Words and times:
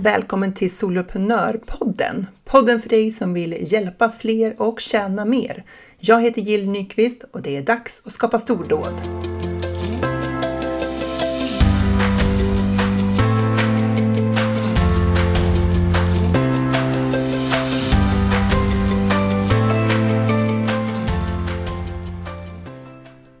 Välkommen 0.00 0.54
till 0.54 0.76
Soloprenörpodden! 0.76 2.26
Podden 2.44 2.80
för 2.80 2.88
dig 2.88 3.12
som 3.12 3.34
vill 3.34 3.72
hjälpa 3.72 4.10
fler 4.10 4.62
och 4.62 4.80
tjäna 4.80 5.24
mer. 5.24 5.64
Jag 5.98 6.22
heter 6.22 6.40
Jill 6.40 6.70
Nyqvist 6.70 7.24
och 7.32 7.42
det 7.42 7.56
är 7.56 7.62
dags 7.62 8.02
att 8.04 8.12
skapa 8.12 8.38
stordåd. 8.38 9.02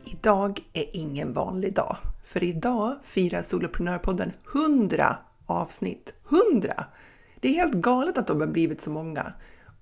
Idag 0.04 0.60
är 0.72 0.86
ingen 0.92 1.32
vanlig 1.32 1.74
dag, 1.74 1.96
för 2.24 2.44
idag 2.44 2.96
firar 3.02 3.42
Soloprenörpodden 3.42 4.32
100 4.54 5.16
avsnitt. 5.46 6.14
100! 6.30 6.84
Det 7.40 7.48
är 7.48 7.52
helt 7.52 7.74
galet 7.74 8.18
att 8.18 8.26
de 8.26 8.40
har 8.40 8.46
blivit 8.46 8.80
så 8.80 8.90
många. 8.90 9.32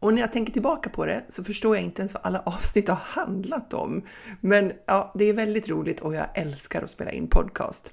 Och 0.01 0.15
när 0.15 0.21
jag 0.21 0.33
tänker 0.33 0.53
tillbaka 0.53 0.91
på 0.91 1.07
det 1.07 1.25
så 1.29 1.45
förstår 1.45 1.77
jag 1.77 1.85
inte 1.85 2.03
ens 2.03 2.15
vad 2.15 2.27
alla 2.27 2.41
avsnitt 2.47 2.89
har 2.89 2.97
handlat 2.97 3.75
om. 3.75 4.03
Men 4.41 4.73
ja, 4.87 5.13
det 5.15 5.25
är 5.25 5.33
väldigt 5.33 5.69
roligt 5.69 6.01
och 6.01 6.15
jag 6.15 6.27
älskar 6.35 6.83
att 6.83 6.91
spela 6.91 7.11
in 7.11 7.29
podcast. 7.29 7.93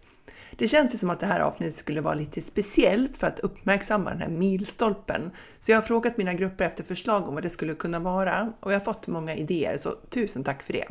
Det 0.57 0.67
känns 0.67 0.93
ju 0.93 0.98
som 0.98 1.09
att 1.09 1.20
det 1.20 1.26
här 1.26 1.39
avsnittet 1.39 1.76
skulle 1.76 2.02
vara 2.02 2.13
lite 2.13 2.41
speciellt 2.41 3.17
för 3.17 3.27
att 3.27 3.39
uppmärksamma 3.39 4.09
den 4.09 4.20
här 4.20 4.29
milstolpen. 4.29 5.31
Så 5.59 5.71
jag 5.71 5.77
har 5.77 5.81
frågat 5.81 6.17
mina 6.17 6.34
grupper 6.34 6.65
efter 6.65 6.84
förslag 6.84 7.27
om 7.27 7.34
vad 7.34 7.43
det 7.43 7.49
skulle 7.49 7.73
kunna 7.73 7.99
vara 7.99 8.54
och 8.59 8.73
jag 8.73 8.79
har 8.79 8.85
fått 8.85 9.07
många 9.07 9.35
idéer, 9.35 9.77
så 9.77 9.91
tusen 10.09 10.43
tack 10.43 10.63
för 10.63 10.73
det! 10.73 10.85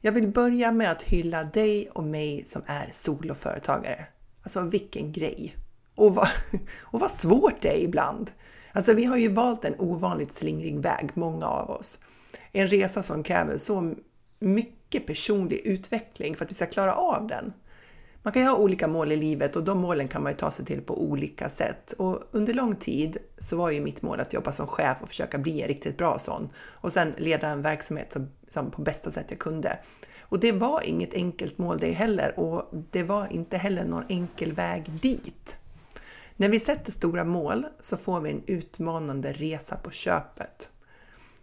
Jag 0.00 0.12
vill 0.12 0.28
börja 0.28 0.72
med 0.72 0.90
att 0.90 1.02
hylla 1.02 1.44
dig 1.44 1.90
och 1.92 2.04
mig 2.04 2.44
som 2.48 2.62
är 2.66 2.88
soloföretagare. 2.92 4.06
Alltså 4.42 4.60
vilken 4.60 5.12
grej! 5.12 5.56
Och 5.94 6.14
vad, 6.14 6.28
och 6.80 7.00
vad 7.00 7.10
svårt 7.10 7.60
det 7.60 7.68
är 7.68 7.80
ibland. 7.80 8.30
Alltså 8.72 8.92
vi 8.92 9.04
har 9.04 9.16
ju 9.16 9.28
valt 9.28 9.64
en 9.64 9.74
ovanligt 9.78 10.34
slingrig 10.34 10.78
väg, 10.78 11.10
många 11.14 11.46
av 11.46 11.70
oss. 11.70 11.98
En 12.52 12.68
resa 12.68 13.02
som 13.02 13.22
kräver 13.22 13.58
så 13.58 13.94
mycket 14.38 15.06
personlig 15.06 15.60
utveckling 15.64 16.36
för 16.36 16.44
att 16.44 16.50
vi 16.50 16.54
ska 16.54 16.66
klara 16.66 16.94
av 16.94 17.26
den. 17.26 17.52
Man 18.22 18.32
kan 18.32 18.42
ju 18.42 18.48
ha 18.48 18.56
olika 18.56 18.88
mål 18.88 19.12
i 19.12 19.16
livet 19.16 19.56
och 19.56 19.64
de 19.64 19.78
målen 19.78 20.08
kan 20.08 20.22
man 20.22 20.32
ju 20.32 20.38
ta 20.38 20.50
sig 20.50 20.64
till 20.64 20.80
på 20.80 21.02
olika 21.02 21.48
sätt. 21.48 21.92
Och 21.92 22.22
under 22.30 22.54
lång 22.54 22.76
tid 22.76 23.16
så 23.38 23.56
var 23.56 23.70
ju 23.70 23.80
mitt 23.80 24.02
mål 24.02 24.20
att 24.20 24.32
jobba 24.32 24.52
som 24.52 24.66
chef 24.66 25.02
och 25.02 25.08
försöka 25.08 25.38
bli 25.38 25.62
en 25.62 25.68
riktigt 25.68 25.98
bra 25.98 26.18
sån. 26.18 26.48
Och 26.56 26.92
sen 26.92 27.14
leda 27.18 27.48
en 27.48 27.62
verksamhet 27.62 28.12
som, 28.12 28.30
som 28.48 28.70
på 28.70 28.82
bästa 28.82 29.10
sätt 29.10 29.26
jag 29.28 29.38
kunde. 29.38 29.78
Och 30.20 30.40
det 30.40 30.52
var 30.52 30.82
inget 30.84 31.14
enkelt 31.14 31.58
mål 31.58 31.78
det 31.78 31.92
heller 31.92 32.40
och 32.40 32.70
det 32.90 33.02
var 33.02 33.32
inte 33.32 33.56
heller 33.56 33.84
någon 33.84 34.04
enkel 34.08 34.52
väg 34.52 34.90
dit. 35.02 35.56
När 36.42 36.48
vi 36.48 36.60
sätter 36.60 36.92
stora 36.92 37.24
mål 37.24 37.66
så 37.80 37.96
får 37.96 38.20
vi 38.20 38.30
en 38.30 38.42
utmanande 38.46 39.32
resa 39.32 39.76
på 39.76 39.90
köpet. 39.90 40.68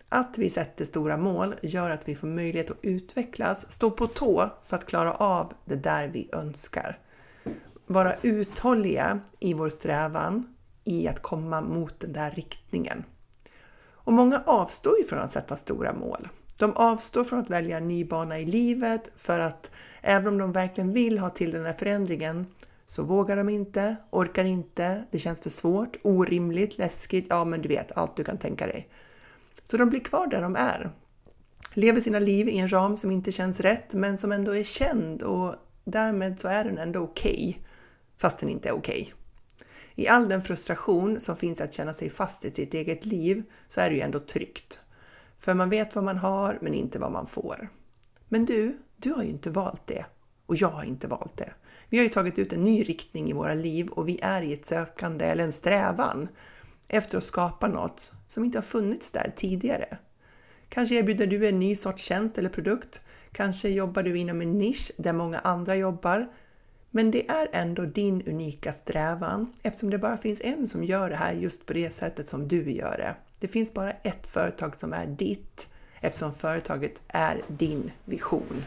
Att 0.09 0.37
vi 0.37 0.49
sätter 0.49 0.85
stora 0.85 1.17
mål 1.17 1.55
gör 1.61 1.89
att 1.89 2.07
vi 2.07 2.15
får 2.15 2.27
möjlighet 2.27 2.71
att 2.71 2.77
utvecklas, 2.81 3.71
stå 3.71 3.91
på 3.91 4.07
tå 4.07 4.49
för 4.63 4.77
att 4.77 4.85
klara 4.85 5.13
av 5.13 5.53
det 5.65 5.75
där 5.75 6.07
vi 6.07 6.29
önskar. 6.33 6.99
Vara 7.87 8.15
uthålliga 8.21 9.19
i 9.39 9.53
vår 9.53 9.69
strävan 9.69 10.55
i 10.83 11.07
att 11.07 11.21
komma 11.21 11.61
mot 11.61 11.99
den 11.99 12.13
där 12.13 12.31
riktningen. 12.31 13.03
Och 13.81 14.13
många 14.13 14.43
avstår 14.45 14.97
ju 14.97 15.03
från 15.03 15.19
att 15.19 15.31
sätta 15.31 15.55
stora 15.55 15.93
mål. 15.93 16.27
De 16.57 16.73
avstår 16.73 17.23
från 17.23 17.39
att 17.39 17.49
välja 17.49 17.77
en 17.77 17.87
ny 17.87 18.05
bana 18.05 18.39
i 18.39 18.45
livet 18.45 19.11
för 19.15 19.39
att 19.39 19.71
även 20.01 20.27
om 20.27 20.37
de 20.37 20.51
verkligen 20.51 20.93
vill 20.93 21.19
ha 21.19 21.29
till 21.29 21.51
den 21.51 21.65
här 21.65 21.73
förändringen 21.73 22.45
så 22.89 23.03
vågar 23.03 23.37
de 23.37 23.49
inte, 23.49 23.95
orkar 24.09 24.45
inte, 24.45 25.03
det 25.11 25.19
känns 25.19 25.41
för 25.41 25.49
svårt, 25.49 25.97
orimligt, 26.01 26.77
läskigt, 26.77 27.25
ja 27.29 27.45
men 27.45 27.61
du 27.61 27.69
vet 27.69 27.97
allt 27.97 28.15
du 28.15 28.23
kan 28.23 28.37
tänka 28.37 28.67
dig. 28.67 28.89
Så 29.63 29.77
de 29.77 29.89
blir 29.89 29.99
kvar 29.99 30.27
där 30.27 30.41
de 30.41 30.55
är. 30.55 30.91
Lever 31.73 32.01
sina 32.01 32.19
liv 32.19 32.47
i 32.47 32.57
en 32.57 32.71
ram 32.71 32.97
som 32.97 33.11
inte 33.11 33.31
känns 33.31 33.59
rätt 33.59 33.93
men 33.93 34.17
som 34.17 34.31
ändå 34.31 34.55
är 34.55 34.63
känd 34.63 35.21
och 35.21 35.55
därmed 35.83 36.39
så 36.39 36.47
är 36.47 36.65
den 36.65 36.77
ändå 36.77 36.99
okej. 36.99 37.55
Okay, 37.59 37.63
fast 38.17 38.39
den 38.39 38.49
inte 38.49 38.69
är 38.69 38.73
okej. 38.73 39.01
Okay. 39.01 40.05
I 40.05 40.07
all 40.07 40.29
den 40.29 40.43
frustration 40.43 41.19
som 41.19 41.37
finns 41.37 41.61
att 41.61 41.73
känna 41.73 41.93
sig 41.93 42.09
fast 42.09 42.45
i 42.45 42.51
sitt 42.51 42.73
eget 42.73 43.05
liv 43.05 43.43
så 43.67 43.81
är 43.81 43.89
det 43.89 43.95
ju 43.95 44.01
ändå 44.01 44.19
tryggt. 44.19 44.79
För 45.39 45.53
man 45.53 45.69
vet 45.69 45.95
vad 45.95 46.03
man 46.03 46.17
har 46.17 46.57
men 46.61 46.73
inte 46.73 46.99
vad 46.99 47.11
man 47.11 47.27
får. 47.27 47.69
Men 48.29 48.45
du, 48.45 48.77
du 48.97 49.13
har 49.13 49.23
ju 49.23 49.29
inte 49.29 49.49
valt 49.49 49.87
det. 49.87 50.05
Och 50.45 50.55
jag 50.55 50.69
har 50.69 50.83
inte 50.83 51.07
valt 51.07 51.37
det. 51.37 51.53
Vi 51.89 51.97
har 51.97 52.03
ju 52.03 52.09
tagit 52.09 52.39
ut 52.39 52.53
en 52.53 52.63
ny 52.63 52.83
riktning 52.83 53.29
i 53.29 53.33
våra 53.33 53.53
liv 53.53 53.87
och 53.87 54.07
vi 54.07 54.19
är 54.21 54.41
i 54.41 54.53
ett 54.53 54.65
sökande 54.65 55.25
eller 55.25 55.43
en 55.43 55.53
strävan 55.53 56.27
efter 56.87 57.17
att 57.17 57.23
skapa 57.23 57.67
något 57.67 58.11
som 58.27 58.45
inte 58.45 58.57
har 58.57 58.63
funnits 58.63 59.11
där 59.11 59.33
tidigare. 59.35 59.97
Kanske 60.69 60.95
erbjuder 60.95 61.27
du 61.27 61.47
en 61.47 61.59
ny 61.59 61.75
sorts 61.75 62.03
tjänst 62.03 62.37
eller 62.37 62.49
produkt. 62.49 63.01
Kanske 63.31 63.69
jobbar 63.69 64.03
du 64.03 64.17
inom 64.17 64.41
en 64.41 64.57
nisch 64.57 64.91
där 64.97 65.13
många 65.13 65.39
andra 65.39 65.75
jobbar. 65.75 66.29
Men 66.91 67.11
det 67.11 67.29
är 67.29 67.47
ändå 67.51 67.85
din 67.85 68.21
unika 68.21 68.73
strävan 68.73 69.53
eftersom 69.63 69.89
det 69.89 69.97
bara 69.97 70.17
finns 70.17 70.41
en 70.41 70.67
som 70.67 70.83
gör 70.83 71.09
det 71.09 71.15
här 71.15 71.33
just 71.33 71.65
på 71.65 71.73
det 71.73 71.93
sättet 71.93 72.27
som 72.27 72.47
du 72.47 72.71
gör 72.71 72.97
det. 72.97 73.15
Det 73.39 73.47
finns 73.47 73.73
bara 73.73 73.91
ett 73.91 74.27
företag 74.27 74.75
som 74.75 74.93
är 74.93 75.07
ditt 75.07 75.67
eftersom 76.01 76.33
företaget 76.33 77.01
är 77.07 77.41
din 77.47 77.91
vision. 78.05 78.63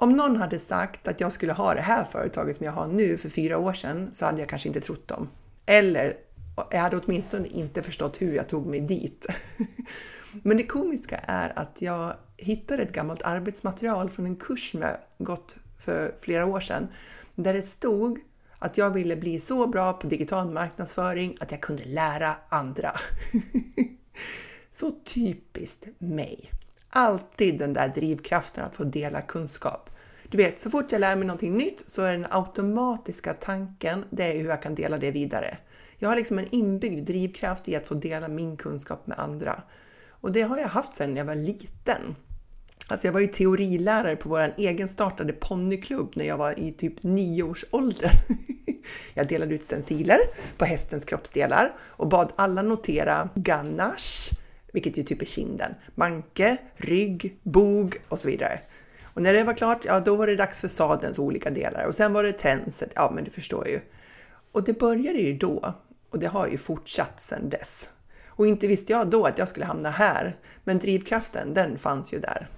Om 0.00 0.16
någon 0.16 0.36
hade 0.36 0.58
sagt 0.58 1.08
att 1.08 1.20
jag 1.20 1.32
skulle 1.32 1.52
ha 1.52 1.74
det 1.74 1.80
här 1.80 2.04
företaget 2.04 2.56
som 2.56 2.66
jag 2.66 2.72
har 2.72 2.88
nu 2.88 3.16
för 3.16 3.28
fyra 3.28 3.58
år 3.58 3.72
sedan 3.72 4.08
så 4.12 4.24
hade 4.24 4.40
jag 4.40 4.48
kanske 4.48 4.68
inte 4.68 4.80
trott 4.80 5.08
dem. 5.08 5.28
Eller 5.66 6.14
jag 6.70 6.78
hade 6.78 6.96
åtminstone 6.96 7.48
inte 7.48 7.82
förstått 7.82 8.22
hur 8.22 8.34
jag 8.34 8.48
tog 8.48 8.66
mig 8.66 8.80
dit. 8.80 9.26
Men 10.42 10.56
det 10.56 10.66
komiska 10.66 11.16
är 11.16 11.58
att 11.58 11.82
jag 11.82 12.14
hittade 12.36 12.82
ett 12.82 12.92
gammalt 12.92 13.22
arbetsmaterial 13.22 14.10
från 14.10 14.26
en 14.26 14.36
kurs 14.36 14.70
som 14.70 14.82
jag 14.82 14.96
gått 15.18 15.56
för 15.78 16.14
flera 16.20 16.46
år 16.46 16.60
sedan 16.60 16.88
där 17.34 17.54
det 17.54 17.62
stod 17.62 18.18
att 18.58 18.78
jag 18.78 18.90
ville 18.90 19.16
bli 19.16 19.40
så 19.40 19.66
bra 19.66 19.92
på 19.92 20.06
digital 20.06 20.50
marknadsföring 20.50 21.36
att 21.40 21.50
jag 21.50 21.60
kunde 21.60 21.84
lära 21.84 22.36
andra. 22.48 22.92
så 24.72 24.90
typiskt 24.90 25.86
mig! 25.98 26.50
Alltid 26.90 27.58
den 27.58 27.72
där 27.72 27.88
drivkraften 27.88 28.64
att 28.64 28.76
få 28.76 28.84
dela 28.84 29.22
kunskap. 29.22 29.89
Du 30.30 30.36
vet, 30.36 30.60
så 30.60 30.70
fort 30.70 30.92
jag 30.92 31.00
lär 31.00 31.16
mig 31.16 31.26
någonting 31.26 31.56
nytt 31.56 31.84
så 31.86 32.02
är 32.02 32.12
den 32.12 32.26
automatiska 32.30 33.34
tanken, 33.34 34.04
det 34.10 34.24
är 34.24 34.42
hur 34.42 34.48
jag 34.48 34.62
kan 34.62 34.74
dela 34.74 34.98
det 34.98 35.10
vidare. 35.10 35.58
Jag 35.98 36.08
har 36.08 36.16
liksom 36.16 36.38
en 36.38 36.54
inbyggd 36.54 37.06
drivkraft 37.06 37.68
i 37.68 37.76
att 37.76 37.88
få 37.88 37.94
dela 37.94 38.28
min 38.28 38.56
kunskap 38.56 39.06
med 39.06 39.18
andra. 39.18 39.62
Och 40.08 40.32
det 40.32 40.42
har 40.42 40.58
jag 40.58 40.68
haft 40.68 40.94
sedan 40.94 41.16
jag 41.16 41.24
var 41.24 41.34
liten. 41.34 42.16
Alltså 42.86 43.06
jag 43.06 43.12
var 43.12 43.20
ju 43.20 43.26
teorilärare 43.26 44.16
på 44.16 44.28
vår 44.28 44.54
egenstartade 44.56 45.32
ponnyklubb 45.32 46.12
när 46.16 46.24
jag 46.24 46.36
var 46.36 46.58
i 46.58 46.72
typ 46.72 47.02
nio 47.02 47.42
års 47.42 47.64
ålder. 47.70 48.12
Jag 49.14 49.28
delade 49.28 49.54
ut 49.54 49.62
stenciler 49.62 50.18
på 50.58 50.64
hästens 50.64 51.04
kroppsdelar 51.04 51.76
och 51.80 52.08
bad 52.08 52.32
alla 52.36 52.62
notera 52.62 53.28
ganache, 53.34 54.36
vilket 54.72 54.98
ju 54.98 55.02
typ 55.02 55.22
är 55.22 55.26
kinden, 55.26 55.74
manke, 55.94 56.56
rygg, 56.76 57.40
bog 57.42 57.96
och 58.08 58.18
så 58.18 58.28
vidare. 58.28 58.60
Och 59.14 59.22
när 59.22 59.32
det 59.32 59.44
var 59.44 59.54
klart, 59.54 59.84
ja 59.84 60.00
då 60.00 60.16
var 60.16 60.26
det 60.26 60.36
dags 60.36 60.60
för 60.60 60.68
sadelns 60.68 61.18
olika 61.18 61.50
delar 61.50 61.86
och 61.86 61.94
sen 61.94 62.12
var 62.12 62.22
det 62.22 62.32
tränset, 62.32 62.92
ja 62.94 63.10
men 63.14 63.24
du 63.24 63.30
förstår 63.30 63.68
ju. 63.68 63.80
Och 64.52 64.64
det 64.64 64.78
började 64.78 65.18
ju 65.18 65.38
då 65.38 65.74
och 66.10 66.18
det 66.18 66.26
har 66.26 66.48
ju 66.48 66.58
fortsatt 66.58 67.20
sedan 67.20 67.48
dess. 67.48 67.88
Och 68.26 68.46
inte 68.46 68.66
visste 68.66 68.92
jag 68.92 69.10
då 69.10 69.24
att 69.24 69.38
jag 69.38 69.48
skulle 69.48 69.66
hamna 69.66 69.90
här, 69.90 70.36
men 70.64 70.78
drivkraften 70.78 71.54
den 71.54 71.78
fanns 71.78 72.12
ju 72.12 72.18
där. 72.18 72.48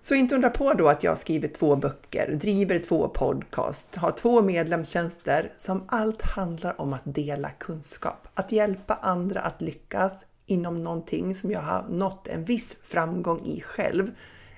Så 0.00 0.14
inte 0.14 0.34
undra 0.34 0.50
på 0.50 0.72
då 0.72 0.88
att 0.88 1.02
jag 1.02 1.18
skriver 1.18 1.48
två 1.48 1.76
böcker, 1.76 2.34
driver 2.34 2.78
två 2.78 3.08
podcast, 3.08 3.96
har 3.96 4.10
två 4.10 4.42
medlemstjänster 4.42 5.52
som 5.56 5.84
allt 5.88 6.22
handlar 6.22 6.80
om 6.80 6.92
att 6.92 7.02
dela 7.04 7.50
kunskap, 7.50 8.28
att 8.34 8.52
hjälpa 8.52 8.94
andra 8.94 9.40
att 9.40 9.62
lyckas 9.62 10.24
inom 10.46 10.84
någonting 10.84 11.34
som 11.34 11.50
jag 11.50 11.60
har 11.60 11.84
nått 11.88 12.28
en 12.28 12.44
viss 12.44 12.76
framgång 12.82 13.46
i 13.46 13.60
själv 13.60 14.10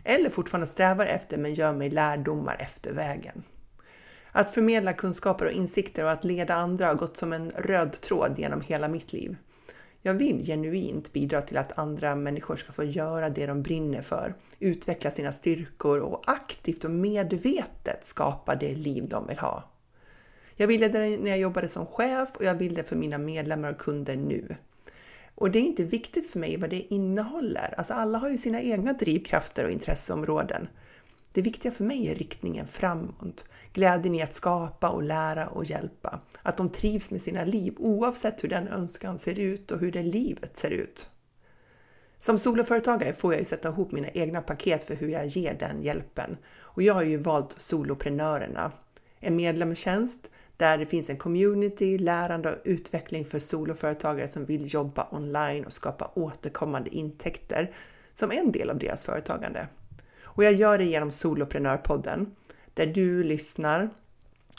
eller 0.08 0.30
fortfarande 0.30 0.66
strävar 0.66 1.06
efter 1.06 1.38
men 1.38 1.54
gör 1.54 1.72
mig 1.72 1.90
lärdomar 1.90 2.56
efter 2.60 2.94
vägen. 2.94 3.42
Att 4.32 4.54
förmedla 4.54 4.92
kunskaper 4.92 5.44
och 5.46 5.52
insikter 5.52 6.04
och 6.04 6.10
att 6.10 6.24
leda 6.24 6.54
andra 6.54 6.86
har 6.86 6.94
gått 6.94 7.16
som 7.16 7.32
en 7.32 7.50
röd 7.50 8.00
tråd 8.00 8.38
genom 8.38 8.60
hela 8.60 8.88
mitt 8.88 9.12
liv. 9.12 9.36
Jag 10.02 10.14
vill 10.14 10.46
genuint 10.46 11.12
bidra 11.12 11.42
till 11.42 11.56
att 11.56 11.78
andra 11.78 12.14
människor 12.14 12.56
ska 12.56 12.72
få 12.72 12.84
göra 12.84 13.30
det 13.30 13.46
de 13.46 13.62
brinner 13.62 14.02
för, 14.02 14.34
utveckla 14.58 15.10
sina 15.10 15.32
styrkor 15.32 16.00
och 16.00 16.22
aktivt 16.26 16.84
och 16.84 16.90
medvetet 16.90 18.04
skapa 18.04 18.54
det 18.54 18.74
liv 18.74 19.08
de 19.08 19.26
vill 19.26 19.38
ha. 19.38 19.64
Jag 20.56 20.66
ville 20.66 20.88
det 20.88 20.98
när 20.98 21.30
jag 21.30 21.38
jobbade 21.38 21.68
som 21.68 21.86
chef 21.86 22.28
och 22.34 22.44
jag 22.44 22.54
vill 22.54 22.74
det 22.74 22.84
för 22.84 22.96
mina 22.96 23.18
medlemmar 23.18 23.72
och 23.72 23.78
kunder 23.78 24.16
nu. 24.16 24.56
Och 25.40 25.50
det 25.50 25.58
är 25.58 25.62
inte 25.62 25.84
viktigt 25.84 26.30
för 26.30 26.38
mig 26.38 26.56
vad 26.56 26.70
det 26.70 26.94
innehåller. 26.94 27.74
Alltså 27.78 27.94
alla 27.94 28.18
har 28.18 28.30
ju 28.30 28.38
sina 28.38 28.62
egna 28.62 28.92
drivkrafter 28.92 29.64
och 29.64 29.70
intresseområden. 29.70 30.68
Det 31.32 31.42
viktiga 31.42 31.72
för 31.72 31.84
mig 31.84 32.08
är 32.08 32.14
riktningen 32.14 32.66
framåt, 32.66 33.44
glädjen 33.72 34.14
i 34.14 34.22
att 34.22 34.34
skapa 34.34 34.88
och 34.88 35.02
lära 35.02 35.48
och 35.48 35.64
hjälpa. 35.64 36.20
Att 36.42 36.56
de 36.56 36.68
trivs 36.68 37.10
med 37.10 37.22
sina 37.22 37.44
liv 37.44 37.74
oavsett 37.78 38.44
hur 38.44 38.48
den 38.48 38.68
önskan 38.68 39.18
ser 39.18 39.38
ut 39.38 39.70
och 39.70 39.80
hur 39.80 39.92
det 39.92 40.02
livet 40.02 40.56
ser 40.56 40.70
ut. 40.70 41.08
Som 42.20 42.38
soloföretagare 42.38 43.12
får 43.12 43.32
jag 43.32 43.40
ju 43.40 43.44
sätta 43.44 43.68
ihop 43.68 43.92
mina 43.92 44.08
egna 44.08 44.40
paket 44.40 44.84
för 44.84 44.94
hur 44.94 45.08
jag 45.08 45.26
ger 45.26 45.54
den 45.54 45.82
hjälpen. 45.82 46.36
Och 46.56 46.82
jag 46.82 46.94
har 46.94 47.02
ju 47.02 47.16
valt 47.16 47.60
soloprenörerna. 47.60 48.72
En 49.20 49.36
medlemstjänst 49.36 50.30
där 50.58 50.78
det 50.78 50.86
finns 50.86 51.10
en 51.10 51.16
community, 51.16 51.98
lärande 51.98 52.50
och 52.50 52.58
utveckling 52.64 53.24
för 53.24 53.38
soloföretagare 53.38 54.28
som 54.28 54.44
vill 54.44 54.74
jobba 54.74 55.08
online 55.10 55.64
och 55.64 55.72
skapa 55.72 56.10
återkommande 56.14 56.94
intäkter 56.94 57.74
som 58.14 58.30
en 58.30 58.52
del 58.52 58.70
av 58.70 58.78
deras 58.78 59.04
företagande. 59.04 59.68
Och 60.22 60.44
jag 60.44 60.52
gör 60.52 60.78
det 60.78 60.84
genom 60.84 61.10
Soloprenörpodden 61.10 62.34
där 62.74 62.86
du 62.86 63.24
lyssnar, 63.24 63.90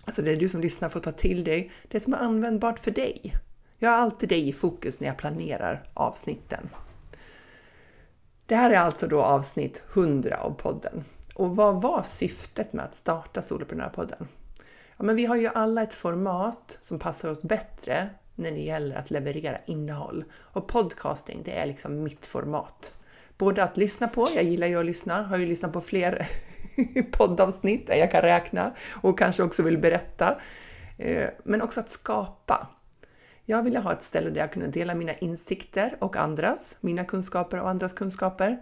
alltså 0.05 0.21
det 0.21 0.31
är 0.31 0.35
du 0.35 0.49
som 0.49 0.61
lyssnar 0.61 0.89
får 0.89 0.99
ta 0.99 1.11
till 1.11 1.43
dig 1.43 1.71
det 1.87 1.99
som 1.99 2.13
är 2.13 2.17
användbart 2.17 2.79
för 2.79 2.91
dig. 2.91 3.35
Jag 3.77 3.89
har 3.89 3.97
alltid 3.97 4.29
dig 4.29 4.49
i 4.49 4.53
fokus 4.53 4.99
när 4.99 5.07
jag 5.07 5.17
planerar 5.17 5.89
avsnitten. 5.93 6.69
Det 8.45 8.55
här 8.55 8.71
är 8.71 8.77
alltså 8.77 9.07
då 9.07 9.21
avsnitt 9.21 9.81
100 9.93 10.37
av 10.37 10.51
podden. 10.51 11.03
Och 11.35 11.55
vad 11.55 11.81
var 11.81 12.03
syftet 12.03 12.73
med 12.73 12.85
att 12.85 12.95
starta 12.95 13.41
Soloprenörpodden? 13.41 14.27
Ja, 14.99 15.05
men 15.05 15.15
vi 15.15 15.25
har 15.25 15.35
ju 15.35 15.47
alla 15.47 15.83
ett 15.83 15.93
format 15.93 16.77
som 16.81 16.99
passar 16.99 17.29
oss 17.29 17.41
bättre 17.41 18.09
när 18.35 18.51
det 18.51 18.59
gäller 18.59 18.95
att 18.95 19.11
leverera 19.11 19.57
innehåll. 19.65 20.23
Och 20.33 20.67
podcasting, 20.67 21.41
det 21.45 21.51
är 21.51 21.65
liksom 21.65 22.03
mitt 22.03 22.25
format. 22.25 22.93
Både 23.37 23.63
att 23.63 23.77
lyssna 23.77 24.07
på, 24.07 24.27
jag 24.35 24.43
gillar 24.43 24.67
ju 24.67 24.79
att 24.79 24.85
lyssna, 24.85 25.21
har 25.21 25.37
ju 25.37 25.45
lyssnat 25.45 25.73
på 25.73 25.81
fler 25.81 26.27
poddavsnitt 27.11 27.89
än 27.89 27.99
jag 27.99 28.11
kan 28.11 28.21
räkna 28.21 28.73
och 29.01 29.19
kanske 29.19 29.43
också 29.43 29.63
vill 29.63 29.77
berätta. 29.77 30.41
Eh, 30.97 31.29
men 31.43 31.61
också 31.61 31.79
att 31.79 31.89
skapa. 31.89 32.67
Jag 33.45 33.63
ville 33.63 33.79
ha 33.79 33.93
ett 33.93 34.03
ställe 34.03 34.29
där 34.29 34.39
jag 34.39 34.53
kunde 34.53 34.67
dela 34.67 34.95
mina 34.95 35.13
insikter 35.13 35.97
och 35.99 36.17
andras, 36.17 36.77
mina 36.81 37.03
kunskaper 37.03 37.61
och 37.61 37.69
andras 37.69 37.93
kunskaper. 37.93 38.59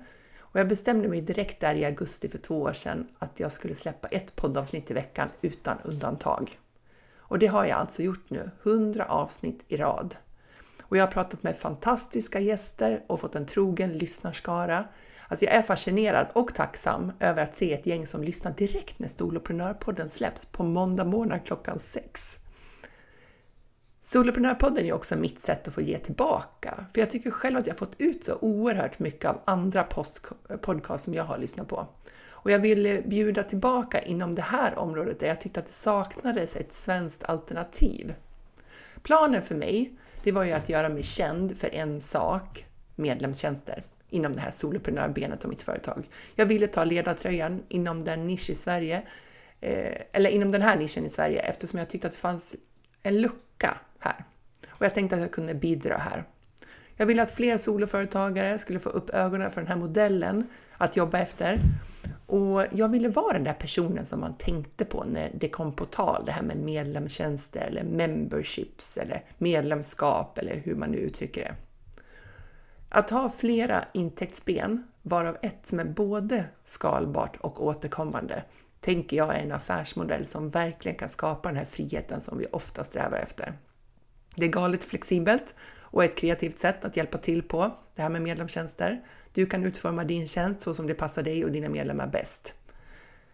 Och 0.52 0.60
jag 0.60 0.68
bestämde 0.68 1.08
mig 1.08 1.22
direkt 1.22 1.60
där 1.60 1.76
i 1.76 1.86
augusti 1.86 2.30
för 2.30 2.38
två 2.38 2.62
år 2.62 2.74
sedan 2.74 3.08
att 3.20 3.40
jag 3.40 3.52
skulle 3.52 3.76
släppa 3.76 4.08
ett 4.08 4.36
poddavsnitt 4.36 4.92
i 4.92 4.94
veckan 4.94 5.30
utan 5.42 5.78
undantag. 5.84 6.60
Och 7.18 7.40
det 7.40 7.48
har 7.48 7.66
jag 7.66 7.80
alltså 7.80 8.02
gjort 8.04 8.30
nu, 8.30 8.52
100 8.64 9.06
avsnitt 9.06 9.66
i 9.68 9.78
rad. 9.78 10.16
Och 10.82 10.98
jag 10.98 11.04
har 11.04 11.12
pratat 11.12 11.44
med 11.44 11.58
fantastiska 11.58 12.40
gäster 12.40 13.04
och 13.08 13.20
fått 13.20 13.36
en 13.36 13.46
trogen 13.46 13.98
lyssnarskara. 13.98 14.86
Alltså 15.28 15.46
jag 15.46 15.56
är 15.56 15.62
fascinerad 15.62 16.28
och 16.34 16.56
tacksam 16.56 17.12
över 17.20 17.44
att 17.44 17.56
se 17.56 17.74
ett 17.74 17.86
gäng 17.86 18.08
som 18.08 18.24
lyssnar 18.24 18.52
direkt 18.52 19.00
när 19.00 19.08
Soloprenörpodden 19.08 20.10
släpps 20.10 20.46
på 20.46 20.64
måndag 20.64 21.06
morgon 21.06 21.40
klockan 21.40 21.80
sex. 21.80 22.38
Soloprenörpodden 24.10 24.86
är 24.86 24.94
också 24.94 25.16
mitt 25.16 25.40
sätt 25.40 25.68
att 25.68 25.74
få 25.74 25.82
ge 25.82 25.98
tillbaka, 25.98 26.86
för 26.94 27.00
jag 27.00 27.10
tycker 27.10 27.32
själv 27.32 27.58
att 27.58 27.68
jag 27.68 27.78
fått 27.78 27.96
ut 27.98 28.24
så 28.24 28.38
oerhört 28.42 29.00
mycket 29.00 29.30
av 29.30 29.42
andra 29.46 29.84
podcast 30.62 31.04
som 31.04 31.14
jag 31.14 31.24
har 31.24 31.38
lyssnat 31.38 31.68
på. 31.68 31.88
Och 32.30 32.52
jag 32.52 32.60
ville 32.60 32.98
eh, 32.98 33.04
bjuda 33.06 33.44
tillbaka 33.44 34.02
inom 34.02 34.36
det 34.36 34.42
här 34.42 34.80
området 34.80 35.20
där 35.20 35.28
jag 35.28 35.42
tyckte 35.42 35.60
att 35.60 35.66
det 35.66 35.74
saknades 35.74 36.56
ett 36.56 36.74
svenskt 36.74 37.24
alternativ. 37.24 38.14
Planen 39.02 39.42
för 39.42 39.56
mig, 39.56 39.94
det 40.24 40.32
var 40.32 40.44
ju 40.44 40.52
att 40.52 40.70
göra 40.70 40.90
mig 40.90 41.04
känd 41.04 41.58
för 41.58 41.76
en 41.76 42.02
sak, 42.02 42.66
medlemstjänster, 42.96 43.84
inom 44.10 44.34
det 44.34 44.40
här 44.40 44.52
soloprenörbenet 44.52 45.44
av 45.44 45.50
mitt 45.50 45.64
företag. 45.64 46.10
Jag 46.36 46.46
ville 46.46 46.68
ta 46.68 46.84
ledartröjan 46.84 47.64
inom 47.68 48.04
den 48.04 48.28
nisch 48.28 48.50
i 48.50 48.56
Sverige, 48.56 49.02
eh, 49.62 50.02
eller 50.12 50.30
inom 50.30 50.52
den 50.52 50.62
här 50.62 50.78
nischen 50.78 51.06
i 51.06 51.10
Sverige 51.10 51.40
eftersom 51.40 51.80
jag 51.80 51.90
tyckte 51.90 52.08
att 52.08 52.14
det 52.14 52.20
fanns 52.20 52.56
en 53.04 53.22
lucka 53.22 53.78
här. 54.00 54.26
Och 54.70 54.86
jag 54.86 54.94
tänkte 54.94 55.16
att 55.16 55.22
jag 55.22 55.32
kunde 55.32 55.54
bidra 55.54 55.98
här. 55.98 56.26
Jag 56.96 57.06
ville 57.06 57.22
att 57.22 57.32
fler 57.32 57.58
soloföretagare 57.58 58.58
skulle 58.58 58.80
få 58.80 58.90
upp 58.90 59.10
ögonen 59.10 59.52
för 59.52 59.62
den 59.62 59.68
här 59.68 59.78
modellen 59.78 60.48
att 60.78 60.98
jobba 60.98 61.20
efter. 61.20 61.60
Och 62.26 62.64
jag 62.72 62.90
ville 62.90 63.10
vara 63.10 63.34
den 63.34 63.44
där 63.44 63.54
personen 63.54 64.06
som 64.06 64.20
man 64.20 64.38
tänkte 64.38 64.86
på 64.86 65.04
när 65.04 65.32
det 65.34 65.50
kom 65.50 65.76
på 65.76 65.86
tal, 65.86 66.26
det 66.26 66.32
här 66.32 66.42
med 66.42 66.58
medlemstjänster 66.58 67.62
eller 67.62 67.84
memberships 67.84 68.98
eller 68.98 69.24
medlemskap 69.38 70.38
eller 70.38 70.56
hur 70.56 70.76
man 70.76 70.92
nu 70.92 70.98
uttrycker 70.98 71.42
det. 71.42 71.56
Att 72.90 73.10
ha 73.10 73.30
flera 73.30 73.86
intäktsben, 73.94 74.88
varav 75.02 75.38
ett 75.42 75.66
som 75.66 75.80
är 75.80 75.86
både 75.86 76.46
skalbart 76.64 77.38
och 77.38 77.66
återkommande, 77.66 78.44
tänker 78.80 79.18
jag 79.18 79.36
är 79.36 79.40
en 79.40 79.52
affärsmodell 79.52 80.28
som 80.28 80.50
verkligen 80.50 80.98
kan 80.98 81.10
skapa 81.10 81.50
den 81.50 81.58
här 81.58 81.66
friheten 81.66 82.22
som 82.22 82.38
vi 82.38 82.46
ofta 82.52 82.84
strävar 82.84 83.18
efter. 83.18 83.54
Det 84.38 84.46
är 84.46 84.50
galet 84.50 84.84
flexibelt 84.84 85.56
och 85.82 86.04
ett 86.04 86.16
kreativt 86.16 86.60
sätt 86.60 86.86
att 86.86 86.98
hjälpa 86.98 87.18
till 87.18 87.44
på, 87.44 87.72
det 87.96 88.02
här 88.02 88.10
med 88.10 88.22
medlemstjänster. 88.22 89.04
Du 89.34 89.46
kan 89.46 89.66
utforma 89.66 90.04
din 90.04 90.28
tjänst 90.28 90.62
så 90.62 90.74
som 90.74 90.88
det 90.88 90.94
passar 90.94 91.24
dig 91.24 91.46
och 91.46 91.52
dina 91.52 91.70
medlemmar 91.70 92.08
bäst. 92.08 92.54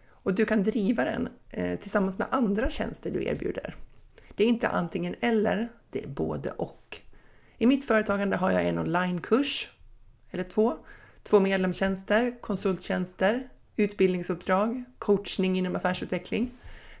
Och 0.06 0.34
du 0.34 0.44
kan 0.44 0.62
driva 0.62 1.04
den 1.04 1.28
eh, 1.50 1.78
tillsammans 1.78 2.18
med 2.18 2.26
andra 2.30 2.70
tjänster 2.70 3.10
du 3.10 3.24
erbjuder. 3.24 3.76
Det 4.34 4.44
är 4.44 4.48
inte 4.48 4.68
antingen 4.68 5.14
eller, 5.20 5.68
det 5.90 6.04
är 6.04 6.08
både 6.08 6.50
och. 6.50 7.00
I 7.58 7.66
mitt 7.66 7.84
företagande 7.84 8.36
har 8.36 8.50
jag 8.50 8.64
en 8.64 8.78
onlinekurs, 8.78 9.70
eller 10.30 10.44
två, 10.44 10.72
två 11.22 11.40
medlemstjänster, 11.40 12.40
konsulttjänster, 12.40 13.48
utbildningsuppdrag, 13.76 14.84
coachning 14.98 15.58
inom 15.58 15.76
affärsutveckling. 15.76 16.50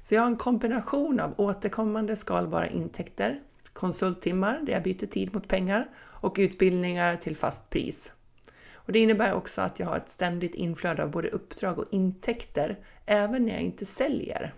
Så 0.02 0.14
jag 0.14 0.22
har 0.22 0.28
en 0.28 0.36
kombination 0.36 1.20
av 1.20 1.34
återkommande 1.36 2.16
skalbara 2.16 2.68
intäkter 2.68 3.40
konsulttimmar 3.74 4.60
där 4.62 4.72
jag 4.72 4.82
byter 4.82 5.06
tid 5.06 5.34
mot 5.34 5.48
pengar 5.48 5.88
och 5.96 6.36
utbildningar 6.38 7.16
till 7.16 7.36
fast 7.36 7.70
pris. 7.70 8.12
Och 8.74 8.92
det 8.92 8.98
innebär 8.98 9.34
också 9.34 9.60
att 9.60 9.78
jag 9.78 9.86
har 9.86 9.96
ett 9.96 10.10
ständigt 10.10 10.54
inflöde 10.54 11.02
av 11.02 11.10
både 11.10 11.28
uppdrag 11.28 11.78
och 11.78 11.86
intäkter 11.90 12.78
även 13.06 13.46
när 13.46 13.52
jag 13.52 13.62
inte 13.62 13.86
säljer. 13.86 14.54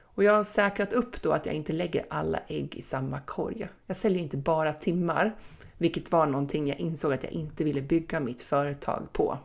Och 0.00 0.24
jag 0.24 0.32
har 0.32 0.44
säkrat 0.44 0.92
upp 0.92 1.22
då 1.22 1.32
att 1.32 1.46
jag 1.46 1.54
inte 1.54 1.72
lägger 1.72 2.06
alla 2.10 2.40
ägg 2.48 2.74
i 2.74 2.82
samma 2.82 3.20
korg. 3.20 3.68
Jag 3.86 3.96
säljer 3.96 4.22
inte 4.22 4.36
bara 4.36 4.72
timmar, 4.72 5.36
vilket 5.78 6.12
var 6.12 6.26
någonting 6.26 6.68
jag 6.68 6.78
insåg 6.78 7.12
att 7.12 7.24
jag 7.24 7.32
inte 7.32 7.64
ville 7.64 7.82
bygga 7.82 8.20
mitt 8.20 8.42
företag 8.42 9.08
på. 9.12 9.38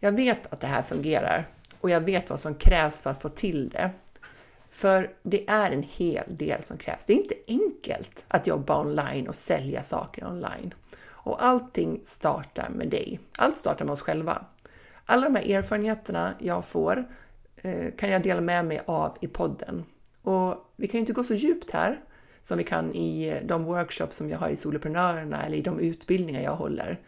Jag 0.00 0.12
vet 0.12 0.52
att 0.52 0.60
det 0.60 0.66
här 0.66 0.82
fungerar 0.82 1.48
och 1.80 1.90
jag 1.90 2.00
vet 2.00 2.30
vad 2.30 2.40
som 2.40 2.54
krävs 2.54 2.98
för 2.98 3.10
att 3.10 3.22
få 3.22 3.28
till 3.28 3.68
det. 3.68 3.90
För 4.72 5.10
det 5.22 5.48
är 5.48 5.72
en 5.72 5.82
hel 5.82 6.24
del 6.36 6.62
som 6.62 6.78
krävs. 6.78 7.04
Det 7.06 7.12
är 7.12 7.16
inte 7.16 7.34
enkelt 7.48 8.24
att 8.28 8.46
jobba 8.46 8.80
online 8.80 9.28
och 9.28 9.34
sälja 9.34 9.82
saker 9.82 10.26
online. 10.26 10.74
Och 11.04 11.44
allting 11.44 12.02
startar 12.04 12.68
med 12.68 12.88
dig. 12.88 13.20
Allt 13.38 13.56
startar 13.56 13.84
med 13.84 13.92
oss 13.92 14.00
själva. 14.00 14.44
Alla 15.06 15.28
de 15.28 15.34
här 15.34 15.50
erfarenheterna 15.50 16.34
jag 16.38 16.64
får 16.64 17.04
eh, 17.56 17.94
kan 17.98 18.10
jag 18.10 18.22
dela 18.22 18.40
med 18.40 18.64
mig 18.64 18.80
av 18.86 19.16
i 19.20 19.28
podden. 19.28 19.84
Och 20.22 20.72
vi 20.76 20.86
kan 20.86 20.98
ju 20.98 21.00
inte 21.00 21.12
gå 21.12 21.24
så 21.24 21.34
djupt 21.34 21.70
här 21.70 22.00
som 22.42 22.58
vi 22.58 22.64
kan 22.64 22.94
i 22.94 23.28
eh, 23.28 23.46
de 23.46 23.64
workshops 23.64 24.16
som 24.16 24.30
jag 24.30 24.38
har 24.38 24.48
i 24.48 24.56
Soloprenörerna 24.56 25.42
eller 25.46 25.56
i 25.56 25.62
de 25.62 25.80
utbildningar 25.80 26.42
jag 26.42 26.56
håller. 26.56 27.00